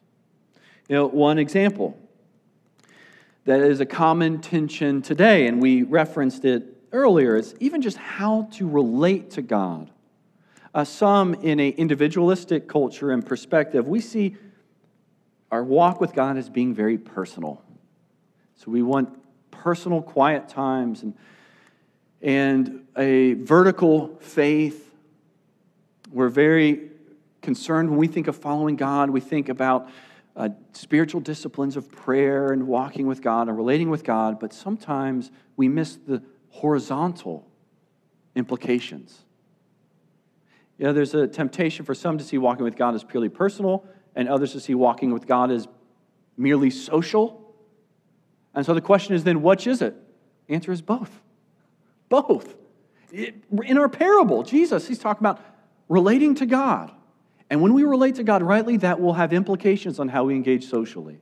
You 0.89 0.97
know, 0.97 1.07
one 1.07 1.39
example 1.39 1.97
that 3.45 3.61
is 3.61 3.79
a 3.79 3.85
common 3.85 4.41
tension 4.41 5.01
today, 5.01 5.47
and 5.47 5.61
we 5.61 5.83
referenced 5.83 6.43
it 6.43 6.65
earlier, 6.91 7.37
is 7.37 7.55
even 7.61 7.81
just 7.81 7.95
how 7.95 8.49
to 8.51 8.67
relate 8.67 9.31
to 9.31 9.41
God 9.41 9.89
uh, 10.73 10.83
some 10.83 11.33
in 11.33 11.59
an 11.59 11.73
individualistic 11.73 12.67
culture 12.67 13.11
and 13.11 13.25
perspective, 13.25 13.87
we 13.87 13.99
see 13.99 14.35
our 15.51 15.63
walk 15.63 15.99
with 15.99 16.13
God 16.13 16.37
as 16.37 16.49
being 16.49 16.73
very 16.73 16.97
personal. 16.97 17.61
So 18.55 18.71
we 18.71 18.81
want 18.81 19.17
personal, 19.49 20.01
quiet 20.01 20.47
times 20.47 21.03
and, 21.03 21.15
and 22.21 22.85
a 22.97 23.33
vertical 23.33 24.17
faith. 24.21 24.93
We're 26.09 26.29
very 26.29 26.89
concerned 27.41 27.89
when 27.89 27.99
we 27.99 28.07
think 28.07 28.27
of 28.27 28.37
following 28.37 28.75
God, 28.75 29.09
we 29.09 29.19
think 29.19 29.49
about 29.49 29.89
uh, 30.35 30.49
spiritual 30.71 31.19
disciplines 31.19 31.75
of 31.75 31.91
prayer 31.91 32.51
and 32.53 32.67
walking 32.67 33.07
with 33.07 33.21
God 33.21 33.49
and 33.49 33.57
relating 33.57 33.89
with 33.89 34.03
God, 34.03 34.39
but 34.39 34.53
sometimes 34.53 35.31
we 35.57 35.67
miss 35.67 35.95
the 35.95 36.23
horizontal 36.49 37.45
implications. 38.35 39.25
You 40.81 40.87
know, 40.87 40.93
there's 40.93 41.13
a 41.13 41.27
temptation 41.27 41.85
for 41.85 41.93
some 41.93 42.17
to 42.17 42.23
see 42.23 42.39
walking 42.39 42.63
with 42.63 42.75
God 42.75 42.95
as 42.95 43.03
purely 43.03 43.29
personal, 43.29 43.85
and 44.15 44.27
others 44.27 44.53
to 44.53 44.59
see 44.59 44.73
walking 44.73 45.13
with 45.13 45.27
God 45.27 45.51
as 45.51 45.67
merely 46.37 46.71
social. 46.71 47.53
And 48.55 48.65
so 48.65 48.73
the 48.73 48.81
question 48.81 49.13
is 49.13 49.23
then, 49.23 49.43
which 49.43 49.67
is 49.67 49.83
it? 49.83 49.93
The 50.47 50.55
answer 50.55 50.71
is 50.71 50.81
both. 50.81 51.21
Both. 52.09 52.55
in 53.11 53.77
our 53.77 53.89
parable, 53.89 54.41
Jesus, 54.41 54.87
he's 54.87 54.97
talking 54.97 55.21
about 55.21 55.39
relating 55.87 56.33
to 56.35 56.47
God. 56.47 56.91
And 57.51 57.61
when 57.61 57.75
we 57.75 57.83
relate 57.83 58.15
to 58.15 58.23
God 58.23 58.41
rightly, 58.41 58.77
that 58.77 58.99
will 58.99 59.13
have 59.13 59.33
implications 59.33 59.99
on 59.99 60.09
how 60.09 60.23
we 60.23 60.33
engage 60.33 60.67
socially. 60.67 61.21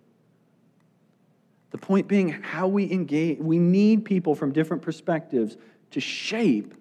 The 1.72 1.80
point 1.80 2.08
being, 2.08 2.30
how 2.30 2.70
we 2.70 2.90
engage, 2.90 3.40
we 3.40 3.60
need 3.60 4.06
people 4.06 4.36
from 4.36 4.54
different 4.54 4.84
perspectives 4.84 5.58
to 5.92 6.00
shape 6.00 6.76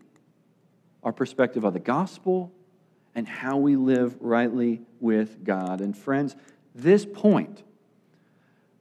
our 1.03 1.13
perspective 1.13 1.65
of 1.65 1.73
the 1.73 1.81
gospel 1.81 2.53
and 3.15 3.27
how 3.27 3.57
we 3.57 3.77
live 3.77 4.17
rightly 4.21 4.83
with 5.01 5.45
God. 5.45 5.81
And 5.81 5.97
friends, 5.97 6.37
this 6.75 7.05
point, 7.05 7.63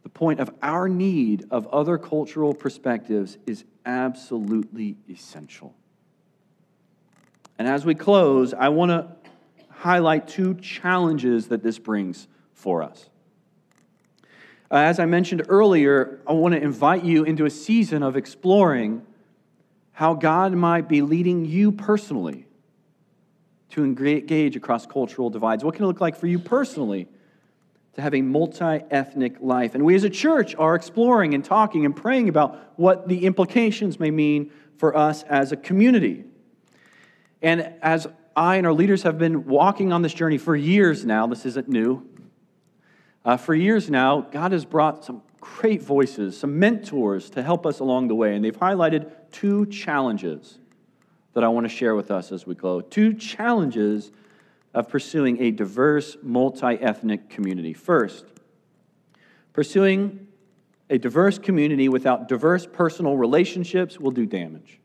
the 0.04 0.10
point 0.10 0.40
of 0.40 0.54
our 0.62 0.88
need 0.88 1.46
of 1.52 1.68
other 1.68 1.98
cultural 1.98 2.54
perspectives, 2.54 3.38
is 3.46 3.64
absolutely 3.86 4.98
essential. 5.10 5.74
And 7.58 7.68
as 7.68 7.86
we 7.86 7.96
close, 7.96 8.54
I 8.54 8.70
want 8.70 8.92
to 8.92 9.08
highlight 9.70 10.28
two 10.28 10.56
challenges 10.56 11.48
that 11.48 11.64
this 11.64 11.80
brings 11.80 12.28
for 12.54 12.84
us. 12.84 13.10
Uh, 14.70 14.76
as 14.76 15.00
I 15.00 15.06
mentioned 15.06 15.44
earlier, 15.48 16.20
I 16.28 16.34
want 16.34 16.54
to 16.54 16.62
invite 16.62 17.04
you 17.04 17.24
into 17.24 17.46
a 17.46 17.50
season 17.50 18.04
of 18.04 18.18
exploring 18.18 19.06
how 19.94 20.14
God 20.14 20.54
might 20.54 20.90
be 20.90 21.02
leading 21.02 21.46
you 21.46 21.72
personally 21.72 22.47
to 23.70 23.84
engage 23.84 24.56
across 24.56 24.86
cultural 24.86 25.30
divides? 25.30 25.64
What 25.64 25.76
can 25.76 25.86
it 25.86 25.88
look 25.88 26.02
like 26.02 26.16
for 26.16 26.28
you 26.28 26.40
personally 26.40 27.08
to 27.94 28.02
have 28.02 28.14
a 28.14 28.22
multi 28.22 28.82
ethnic 28.92 29.38
life? 29.40 29.76
And 29.76 29.84
we 29.84 29.96
as 29.96 30.04
a 30.04 30.10
church 30.10 30.56
are 30.56 30.76
exploring 30.76 31.34
and 31.34 31.44
talking 31.44 31.86
and 31.86 31.96
praying 31.96 32.30
about 32.30 32.74
what 32.78 33.08
the 33.08 33.26
implications 33.26 34.00
may 34.00 34.12
mean 34.12 34.52
for 34.78 34.96
us 34.96 35.24
as 35.24 35.52
a 35.52 35.58
community. 35.58 36.24
And 37.42 37.74
as 37.82 38.08
I 38.36 38.58
and 38.58 38.68
our 38.68 38.74
leaders 38.74 39.04
have 39.04 39.18
been 39.18 39.46
walking 39.46 39.92
on 39.92 40.02
this 40.02 40.14
journey 40.14 40.38
for 40.38 40.56
years 40.56 41.06
now, 41.06 41.28
this 41.28 41.46
isn't 41.46 41.68
new. 41.68 42.08
Uh, 43.26 43.36
for 43.36 43.54
years 43.54 43.90
now, 43.90 44.22
God 44.22 44.52
has 44.52 44.64
brought 44.64 45.04
some 45.04 45.22
great 45.42 45.82
voices, 45.82 46.40
some 46.40 46.60
mentors 46.60 47.30
to 47.32 47.44
help 47.44 47.66
us 47.66 47.80
along 47.80 48.08
the 48.08 48.16
way, 48.16 48.36
and 48.36 48.46
they've 48.46 48.58
highlighted 48.58 49.12
two 49.32 49.66
challenges 49.68 50.60
that 51.38 51.44
I 51.44 51.50
want 51.50 51.66
to 51.66 51.70
share 51.70 51.94
with 51.94 52.10
us 52.10 52.32
as 52.32 52.48
we 52.48 52.56
go. 52.56 52.82
Two 52.82 53.14
challenges 53.14 54.10
of 54.74 54.90
pursuing 54.90 55.40
a 55.40 55.52
diverse, 55.52 56.18
multi 56.24 56.66
ethnic 56.66 57.30
community. 57.30 57.74
First, 57.74 58.26
pursuing 59.54 60.30
a 60.90 60.98
diverse 60.98 61.38
community 61.38 61.90
without 61.90 62.28
diverse 62.28 62.66
personal 62.66 63.18
relationships 63.18 64.00
will 64.00 64.10
do 64.10 64.26
damage. 64.26 64.80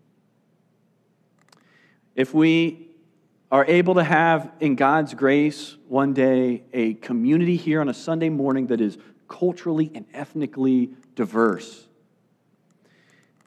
If 2.15 2.35
we 2.35 2.89
are 3.51 3.65
able 3.65 3.95
to 3.95 4.05
have, 4.05 4.53
in 4.61 4.75
God's 4.75 5.15
grace, 5.15 5.79
one 5.89 6.13
day 6.13 6.65
a 6.75 6.93
community 6.93 7.57
here 7.57 7.81
on 7.81 7.89
a 7.89 7.95
Sunday 7.95 8.29
morning 8.29 8.67
that 8.67 8.83
is 8.83 8.99
culturally 9.27 9.91
and 9.95 10.05
ethnically 10.13 10.91
diverse, 11.15 11.87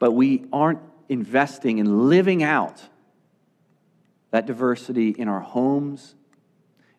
but 0.00 0.10
we 0.10 0.46
aren't 0.52 0.80
investing 1.08 1.78
in 1.78 2.08
living 2.08 2.42
out 2.42 2.82
that 4.36 4.44
diversity 4.44 5.14
in 5.16 5.28
our 5.28 5.40
homes, 5.40 6.14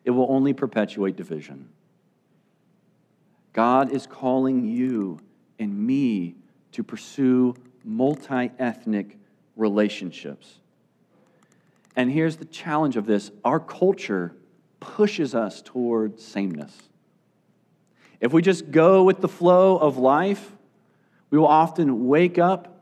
it 0.04 0.10
will 0.10 0.26
only 0.28 0.52
perpetuate 0.52 1.14
division. 1.14 1.68
God 3.52 3.92
is 3.92 4.08
calling 4.08 4.64
you 4.64 5.20
and 5.56 5.86
me 5.86 6.34
to 6.72 6.82
pursue 6.82 7.54
multi 7.84 8.50
ethnic 8.58 9.18
relationships. 9.54 10.58
And 11.94 12.10
here's 12.10 12.38
the 12.38 12.44
challenge 12.44 12.96
of 12.96 13.06
this 13.06 13.30
our 13.44 13.60
culture 13.60 14.34
pushes 14.80 15.32
us 15.32 15.62
toward 15.62 16.18
sameness. 16.18 16.76
If 18.20 18.32
we 18.32 18.42
just 18.42 18.72
go 18.72 19.04
with 19.04 19.20
the 19.20 19.28
flow 19.28 19.76
of 19.78 19.96
life, 19.96 20.56
we 21.30 21.38
will 21.38 21.46
often 21.46 22.08
wake 22.08 22.36
up 22.36 22.77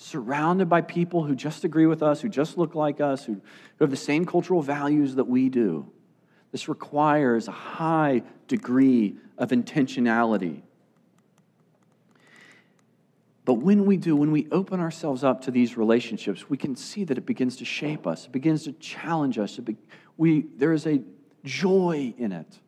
surrounded 0.00 0.68
by 0.68 0.80
people 0.80 1.24
who 1.24 1.34
just 1.34 1.64
agree 1.64 1.84
with 1.84 2.02
us, 2.02 2.22
who 2.22 2.28
just 2.28 2.56
look 2.56 2.74
like 2.74 3.00
us, 3.00 3.24
who 3.24 3.34
who 3.34 3.84
have 3.84 3.90
the 3.90 3.96
same 3.96 4.24
cultural 4.24 4.62
values 4.62 5.14
that 5.14 5.24
we 5.24 5.48
do. 5.48 5.90
This 6.52 6.68
requires 6.68 7.48
a 7.48 7.52
high 7.52 8.22
degree 8.48 9.16
of 9.38 9.50
intentionality. 9.50 10.62
But 13.44 13.54
when 13.54 13.86
we 13.86 13.96
do, 13.96 14.16
when 14.16 14.32
we 14.32 14.48
open 14.50 14.80
ourselves 14.80 15.24
up 15.24 15.42
to 15.42 15.50
these 15.50 15.76
relationships, 15.76 16.48
we 16.48 16.56
can 16.56 16.76
see 16.76 17.04
that 17.04 17.18
it 17.18 17.26
begins 17.26 17.56
to 17.56 17.64
shape 17.64 18.06
us, 18.06 18.26
it 18.26 18.32
begins 18.32 18.64
to 18.64 18.72
challenge 18.72 19.38
us. 19.38 19.56
Be, 19.58 19.76
we, 20.16 20.46
there 20.56 20.72
is 20.72 20.86
a 20.86 21.00
joy 21.44 22.14
in 22.18 22.32
it. 22.32 22.58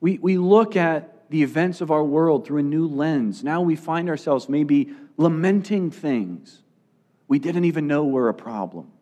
We, 0.00 0.18
we 0.18 0.38
look 0.38 0.76
at 0.76 1.30
the 1.30 1.42
events 1.42 1.80
of 1.80 1.90
our 1.90 2.04
world 2.04 2.46
through 2.46 2.58
a 2.58 2.62
new 2.62 2.86
lens. 2.86 3.42
Now 3.42 3.60
we 3.60 3.74
find 3.74 4.08
ourselves 4.08 4.48
maybe 4.48 4.92
lamenting 5.16 5.90
things 5.90 6.62
we 7.28 7.38
didn't 7.38 7.64
even 7.64 7.86
know 7.86 8.04
were 8.04 8.28
a 8.28 8.34
problem. 8.34 8.92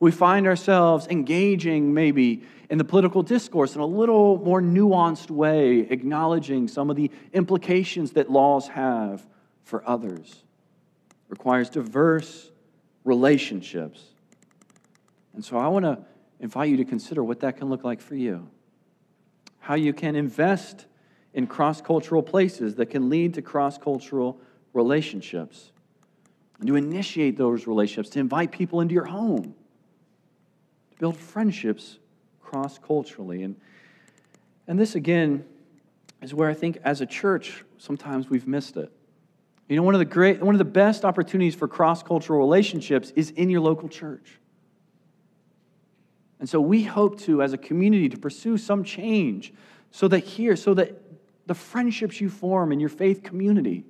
We 0.00 0.10
find 0.10 0.46
ourselves 0.46 1.06
engaging 1.08 1.92
maybe 1.92 2.44
in 2.70 2.78
the 2.78 2.84
political 2.84 3.22
discourse 3.22 3.74
in 3.74 3.80
a 3.80 3.86
little 3.86 4.38
more 4.38 4.62
nuanced 4.62 5.30
way, 5.30 5.80
acknowledging 5.80 6.68
some 6.68 6.88
of 6.88 6.96
the 6.96 7.10
implications 7.32 8.12
that 8.12 8.30
laws 8.30 8.68
have 8.68 9.26
for 9.64 9.86
others. 9.88 10.44
It 11.10 11.30
requires 11.30 11.68
diverse 11.68 12.50
relationships. 13.04 14.02
And 15.34 15.44
so 15.44 15.58
I 15.58 15.68
want 15.68 15.84
to 15.84 15.98
invite 16.40 16.70
you 16.70 16.76
to 16.76 16.84
consider 16.84 17.24
what 17.24 17.40
that 17.40 17.56
can 17.56 17.68
look 17.68 17.84
like 17.84 18.00
for 18.00 18.14
you. 18.14 18.48
How 19.58 19.74
you 19.74 19.92
can 19.92 20.14
invest 20.14 20.86
in 21.38 21.46
cross 21.46 21.80
cultural 21.80 22.20
places 22.20 22.74
that 22.74 22.86
can 22.86 23.08
lead 23.08 23.32
to 23.34 23.40
cross 23.40 23.78
cultural 23.78 24.40
relationships. 24.74 25.70
And 26.58 26.66
to 26.66 26.74
initiate 26.74 27.38
those 27.38 27.68
relationships, 27.68 28.10
to 28.10 28.18
invite 28.18 28.50
people 28.50 28.80
into 28.80 28.92
your 28.92 29.04
home, 29.04 29.54
to 30.90 30.98
build 30.98 31.16
friendships 31.16 32.00
cross 32.42 32.76
culturally. 32.76 33.44
And, 33.44 33.54
and 34.66 34.80
this, 34.80 34.96
again, 34.96 35.44
is 36.20 36.34
where 36.34 36.50
I 36.50 36.54
think 36.54 36.78
as 36.82 37.00
a 37.02 37.06
church, 37.06 37.64
sometimes 37.76 38.28
we've 38.28 38.48
missed 38.48 38.76
it. 38.76 38.90
You 39.68 39.76
know, 39.76 39.84
one 39.84 39.94
of 39.94 40.00
the 40.00 40.06
great, 40.06 40.42
one 40.42 40.56
of 40.56 40.58
the 40.58 40.64
best 40.64 41.04
opportunities 41.04 41.54
for 41.54 41.68
cross 41.68 42.02
cultural 42.02 42.40
relationships 42.40 43.12
is 43.14 43.30
in 43.30 43.48
your 43.48 43.60
local 43.60 43.88
church. 43.88 44.40
And 46.40 46.48
so 46.48 46.60
we 46.60 46.82
hope 46.82 47.20
to, 47.20 47.44
as 47.44 47.52
a 47.52 47.58
community, 47.58 48.08
to 48.08 48.18
pursue 48.18 48.58
some 48.58 48.82
change 48.82 49.52
so 49.92 50.08
that 50.08 50.20
here, 50.20 50.56
so 50.56 50.74
that 50.74 51.07
the 51.48 51.54
friendships 51.54 52.20
you 52.20 52.28
form 52.28 52.72
in 52.72 52.78
your 52.78 52.90
faith 52.90 53.22
community 53.22 53.84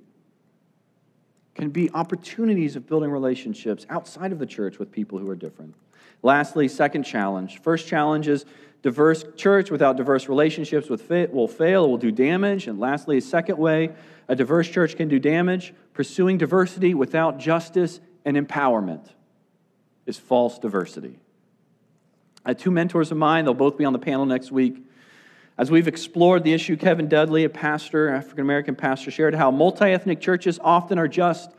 can 1.55 1.69
be 1.69 1.91
opportunities 1.91 2.77
of 2.77 2.87
building 2.87 3.11
relationships 3.11 3.85
outside 3.89 4.31
of 4.31 4.39
the 4.39 4.45
church 4.45 4.79
with 4.79 4.91
people 4.91 5.19
who 5.19 5.29
are 5.29 5.35
different. 5.35 5.75
Lastly, 6.23 6.69
second 6.69 7.03
challenge. 7.03 7.61
First 7.61 7.85
challenge 7.85 8.29
is 8.29 8.45
diverse 8.81 9.25
church 9.35 9.71
without 9.71 9.97
diverse 9.97 10.29
relationships 10.29 10.89
with 10.89 11.01
fit 11.01 11.33
will 11.33 11.49
fail, 11.49 11.89
will 11.89 11.97
do 11.97 12.11
damage. 12.11 12.67
And 12.67 12.79
lastly, 12.79 13.17
a 13.17 13.21
second 13.21 13.57
way 13.57 13.89
a 14.29 14.35
diverse 14.35 14.69
church 14.69 14.95
can 14.95 15.09
do 15.09 15.19
damage, 15.19 15.73
pursuing 15.93 16.37
diversity 16.37 16.93
without 16.93 17.39
justice 17.39 17.99
and 18.23 18.37
empowerment 18.37 19.09
is 20.05 20.17
false 20.17 20.59
diversity. 20.59 21.19
I 22.45 22.51
had 22.51 22.59
two 22.59 22.71
mentors 22.71 23.11
of 23.11 23.17
mine, 23.17 23.43
they'll 23.43 23.53
both 23.53 23.77
be 23.77 23.83
on 23.83 23.91
the 23.91 23.99
panel 23.99 24.25
next 24.25 24.49
week. 24.49 24.81
As 25.59 25.69
we've 25.69 25.89
explored 25.89 26.45
the 26.45 26.53
issue, 26.53 26.77
Kevin 26.77 27.09
Dudley, 27.09 27.43
a 27.43 27.49
pastor, 27.49 28.07
African 28.07 28.39
American 28.39 28.75
pastor, 28.77 29.11
shared 29.11 29.35
how 29.35 29.51
multi 29.51 29.83
ethnic 29.83 30.21
churches 30.21 30.57
often 30.63 30.97
are 30.97 31.07
just 31.09 31.51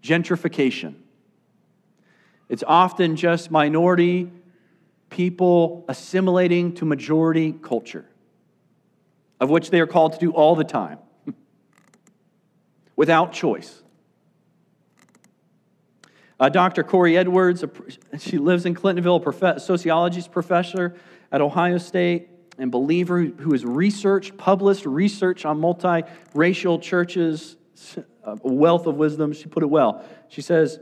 gentrification. 0.00 0.94
It's 2.48 2.62
often 2.64 3.16
just 3.16 3.50
minority 3.50 4.30
people 5.10 5.84
assimilating 5.88 6.74
to 6.74 6.84
majority 6.84 7.52
culture, 7.52 8.04
of 9.40 9.50
which 9.50 9.70
they 9.70 9.80
are 9.80 9.88
called 9.88 10.12
to 10.12 10.20
do 10.20 10.30
all 10.30 10.54
the 10.54 10.62
time, 10.62 11.00
without 12.94 13.32
choice. 13.32 13.82
Uh, 16.38 16.48
Dr. 16.48 16.84
Korie 16.84 17.16
Edwards, 17.16 17.64
she 18.20 18.38
lives 18.38 18.66
in 18.66 18.76
Clintonville, 18.76 19.16
a 19.16 19.32
prof- 19.32 19.60
sociology 19.60 20.22
professor 20.30 20.94
at 21.32 21.40
Ohio 21.40 21.78
State 21.78 22.28
and 22.58 22.72
believer 22.72 23.22
who 23.22 23.52
has 23.52 23.64
researched, 23.64 24.36
published 24.36 24.84
research 24.84 25.44
on 25.44 25.60
multiracial 25.60 26.82
churches, 26.82 27.56
a 28.24 28.36
wealth 28.42 28.86
of 28.86 28.96
wisdom. 28.96 29.32
She 29.32 29.46
put 29.46 29.62
it 29.62 29.70
well. 29.70 30.04
She 30.28 30.42
says, 30.42 30.80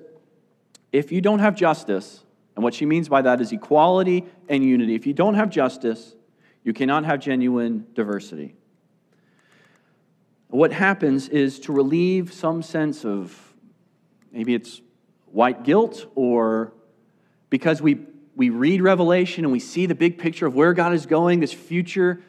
if 0.93 1.13
you 1.13 1.21
don't 1.21 1.41
have 1.41 1.55
justice, 1.55 2.23
and 2.55 2.65
what 2.65 2.73
she 2.73 2.87
means 2.87 3.09
by 3.09 3.21
that 3.23 3.41
is 3.43 3.53
equality 3.53 4.25
and 4.49 4.65
unity, 4.65 4.95
if 4.95 5.07
you 5.07 5.13
don't 5.13 5.35
have 5.35 5.51
justice, 5.51 6.15
you 6.65 6.73
cannot 6.73 7.05
have 7.05 7.21
genuine 7.21 7.87
diversity. 7.95 8.55
What 10.49 10.73
happens 10.73 11.29
is 11.29 11.61
to 11.61 11.73
relieve 11.73 12.33
some 12.33 12.63
sense 12.63 13.05
of 13.05 13.55
maybe 14.33 14.55
it's 14.55 14.81
white 15.27 15.65
guilt 15.65 16.07
or 16.15 16.73
because 17.51 17.83
we, 17.83 17.99
we 18.37 18.51
read 18.51 18.83
Revelation 18.83 19.45
and 19.45 19.53
we 19.53 19.59
see 19.59 19.87
the 19.87 19.95
big 19.95 20.19
picture 20.19 20.47
of 20.47 20.55
where 20.55 20.75
God 20.75 20.93
is 20.93 21.07
going, 21.07 21.41
this 21.41 21.55
future 21.55 22.23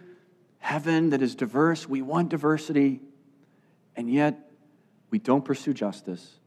heaven 0.60 1.12
that 1.12 1.22
is 1.22 1.36
diverse. 1.36 1.88
We 1.88 2.02
want 2.02 2.30
diversity, 2.30 3.02
and 3.96 4.12
yet 4.12 4.50
we 5.10 5.20
don't 5.20 5.44
pursue 5.44 5.74
justice 5.74 6.40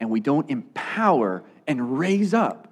and 0.00 0.10
we 0.10 0.18
don't 0.18 0.50
empower 0.50 1.44
and 1.66 1.98
raise 1.98 2.34
up 2.34 2.68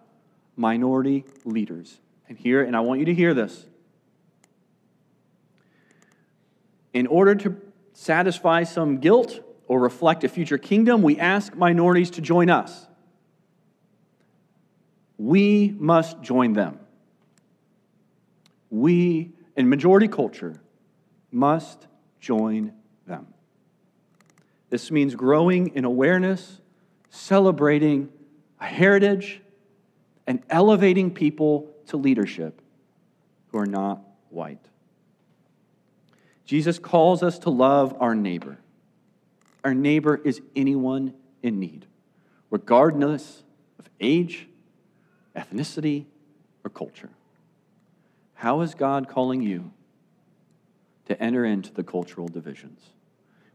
minority 0.57 1.25
leaders. 1.45 2.01
And 2.29 2.37
here, 2.37 2.63
and 2.63 2.75
I 2.75 2.81
want 2.81 3.01
you 3.01 3.07
to 3.07 3.15
hear 3.15 3.35
this. 3.35 3.67
In 6.93 7.07
order 7.07 7.35
to 7.37 7.57
satisfy 7.93 8.65
some 8.65 8.99
guilt 8.99 9.41
or 9.69 9.79
reflect 9.79 10.25
a 10.25 10.29
future 10.29 10.59
kingdom, 10.59 11.03
we 11.03 11.19
ask 11.19 11.55
minorities 11.55 12.11
to 12.13 12.21
join 12.21 12.51
us. 12.51 12.88
We 15.19 15.75
must 15.77 16.23
join 16.23 16.55
them. 16.55 16.79
We, 18.71 19.33
in 19.57 19.69
majority 19.69 20.09
culture, 20.09 20.61
must 21.31 21.87
join 22.21 22.73
them. 23.07 23.27
This 24.71 24.91
means 24.91 25.15
growing 25.15 25.75
in 25.75 25.85
awareness 25.85 26.61
celebrating 27.11 28.09
a 28.61 28.67
heritage 28.67 29.41
and 30.27 30.43
elevating 30.51 31.13
people 31.13 31.71
to 31.87 31.97
leadership 31.97 32.61
who 33.49 33.59
are 33.59 33.67
not 33.67 34.01
white. 34.31 34.65
Jesus 36.45 36.79
calls 36.79 37.23
us 37.23 37.39
to 37.41 37.51
love 37.51 37.97
our 38.01 38.15
neighbor. 38.15 38.59
Our 39.65 39.75
neighbor 39.75 40.17
is 40.17 40.41
anyone 40.55 41.15
in 41.43 41.59
need, 41.59 41.87
regardless 42.51 43.43
of 43.79 43.89
age, 44.01 44.49
ethnicity, 45.39 46.07
or 46.65 46.71
culture. 46.71 47.11
How 48.35 48.61
is 48.61 48.75
God 48.75 49.09
calling 49.09 49.43
you 49.43 49.73
to 51.09 51.21
enter 51.23 51.45
into 51.45 51.73
the 51.73 51.83
cultural 51.83 52.29
divisions. 52.29 52.81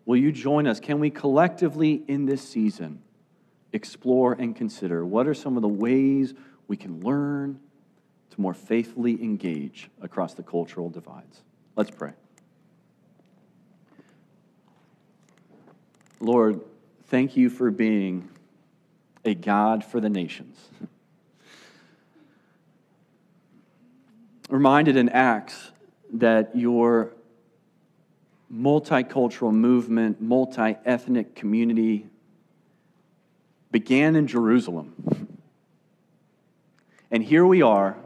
Will 0.06 0.18
you 0.18 0.32
join 0.32 0.68
us? 0.68 0.80
Can 0.80 1.00
we 1.00 1.10
collectively 1.10 2.04
in 2.08 2.26
this 2.26 2.48
season 2.48 3.02
explore 3.72 4.34
and 4.34 4.56
consider 4.56 5.06
what 5.06 5.28
are 5.28 5.34
some 5.34 5.56
of 5.56 5.62
the 5.62 5.68
ways 5.68 6.34
we 6.68 6.76
can 6.76 7.02
learn 7.02 7.60
to 8.32 8.42
more 8.42 8.54
faithfully 8.54 9.24
engage 9.24 9.90
across 10.02 10.34
the 10.34 10.44
cultural 10.44 10.90
divides? 10.90 11.42
Let's 11.76 11.92
pray. 11.92 12.12
Lord, 16.20 16.60
thank 17.08 17.38
you 17.38 17.50
for 17.50 17.70
being 17.70 18.30
a 19.24 19.36
God 19.36 19.86
for 19.86 20.02
the 20.02 20.10
nations. 20.10 20.58
Reminded 24.54 24.98
in 24.98 25.10
Acts 25.10 25.72
that 26.14 26.56
your 26.56 27.12
multicultural 28.54 29.52
movement, 29.52 30.22
multi 30.22 30.78
ethnic 30.86 31.34
community 31.34 32.06
began 33.72 34.16
in 34.16 34.28
Jerusalem. 34.28 35.40
And 37.10 37.24
here 37.24 37.48
we 37.48 37.64
are, 37.64 37.98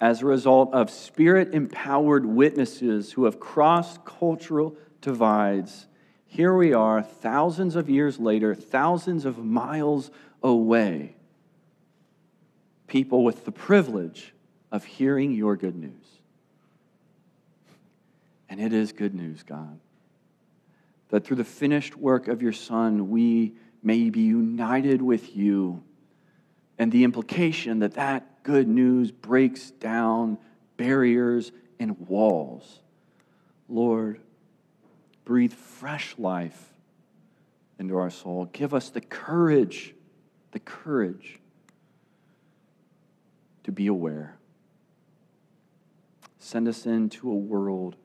as 0.00 0.22
a 0.22 0.26
result 0.26 0.74
of 0.74 0.90
spirit 0.90 1.54
empowered 1.54 2.26
witnesses 2.26 3.12
who 3.12 3.26
have 3.26 3.38
crossed 3.38 4.04
cultural 4.04 4.76
divides. 5.00 5.86
Here 6.26 6.56
we 6.56 6.72
are, 6.72 7.04
thousands 7.04 7.76
of 7.76 7.88
years 7.88 8.18
later, 8.18 8.52
thousands 8.52 9.24
of 9.24 9.38
miles 9.38 10.10
away, 10.42 11.14
people 12.88 13.22
with 13.22 13.44
the 13.44 13.52
privilege 13.52 14.33
of 14.74 14.82
hearing 14.82 15.30
your 15.30 15.54
good 15.54 15.76
news. 15.76 16.04
And 18.48 18.60
it 18.60 18.72
is 18.72 18.90
good 18.90 19.14
news, 19.14 19.44
God, 19.44 19.78
that 21.10 21.24
through 21.24 21.36
the 21.36 21.44
finished 21.44 21.96
work 21.96 22.26
of 22.26 22.42
your 22.42 22.52
Son, 22.52 23.08
we 23.08 23.54
may 23.84 24.10
be 24.10 24.22
united 24.22 25.00
with 25.00 25.36
you. 25.36 25.80
And 26.76 26.90
the 26.90 27.04
implication 27.04 27.78
that 27.78 27.94
that 27.94 28.42
good 28.42 28.66
news 28.66 29.12
breaks 29.12 29.70
down 29.70 30.38
barriers 30.76 31.52
and 31.78 31.96
walls. 32.08 32.80
Lord, 33.68 34.20
breathe 35.24 35.52
fresh 35.52 36.16
life 36.18 36.72
into 37.78 37.96
our 37.96 38.10
soul. 38.10 38.46
Give 38.46 38.74
us 38.74 38.90
the 38.90 39.00
courage, 39.00 39.94
the 40.50 40.58
courage 40.58 41.38
to 43.62 43.70
be 43.70 43.86
aware. 43.86 44.36
Send 46.44 46.68
us 46.68 46.84
into 46.84 47.30
a 47.30 47.34
world 47.34 47.96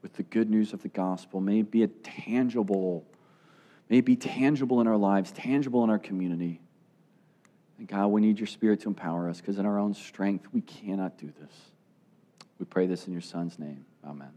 with 0.00 0.14
the 0.14 0.22
good 0.22 0.48
news 0.48 0.72
of 0.72 0.80
the 0.80 0.88
gospel. 0.88 1.42
May 1.42 1.60
it 1.60 1.70
be 1.70 1.82
a 1.82 1.88
tangible, 1.88 3.06
may 3.90 3.98
it 3.98 4.06
be 4.06 4.16
tangible 4.16 4.80
in 4.80 4.86
our 4.86 4.96
lives, 4.96 5.30
tangible 5.30 5.84
in 5.84 5.90
our 5.90 5.98
community. 5.98 6.62
And 7.78 7.86
God, 7.86 8.06
we 8.06 8.22
need 8.22 8.38
your 8.38 8.46
spirit 8.46 8.80
to 8.80 8.88
empower 8.88 9.28
us 9.28 9.42
because 9.42 9.58
in 9.58 9.66
our 9.66 9.78
own 9.78 9.92
strength, 9.92 10.46
we 10.54 10.62
cannot 10.62 11.18
do 11.18 11.30
this. 11.38 11.52
We 12.58 12.64
pray 12.64 12.86
this 12.86 13.06
in 13.08 13.12
your 13.12 13.20
son's 13.20 13.58
name. 13.58 13.84
Amen. 14.02 14.30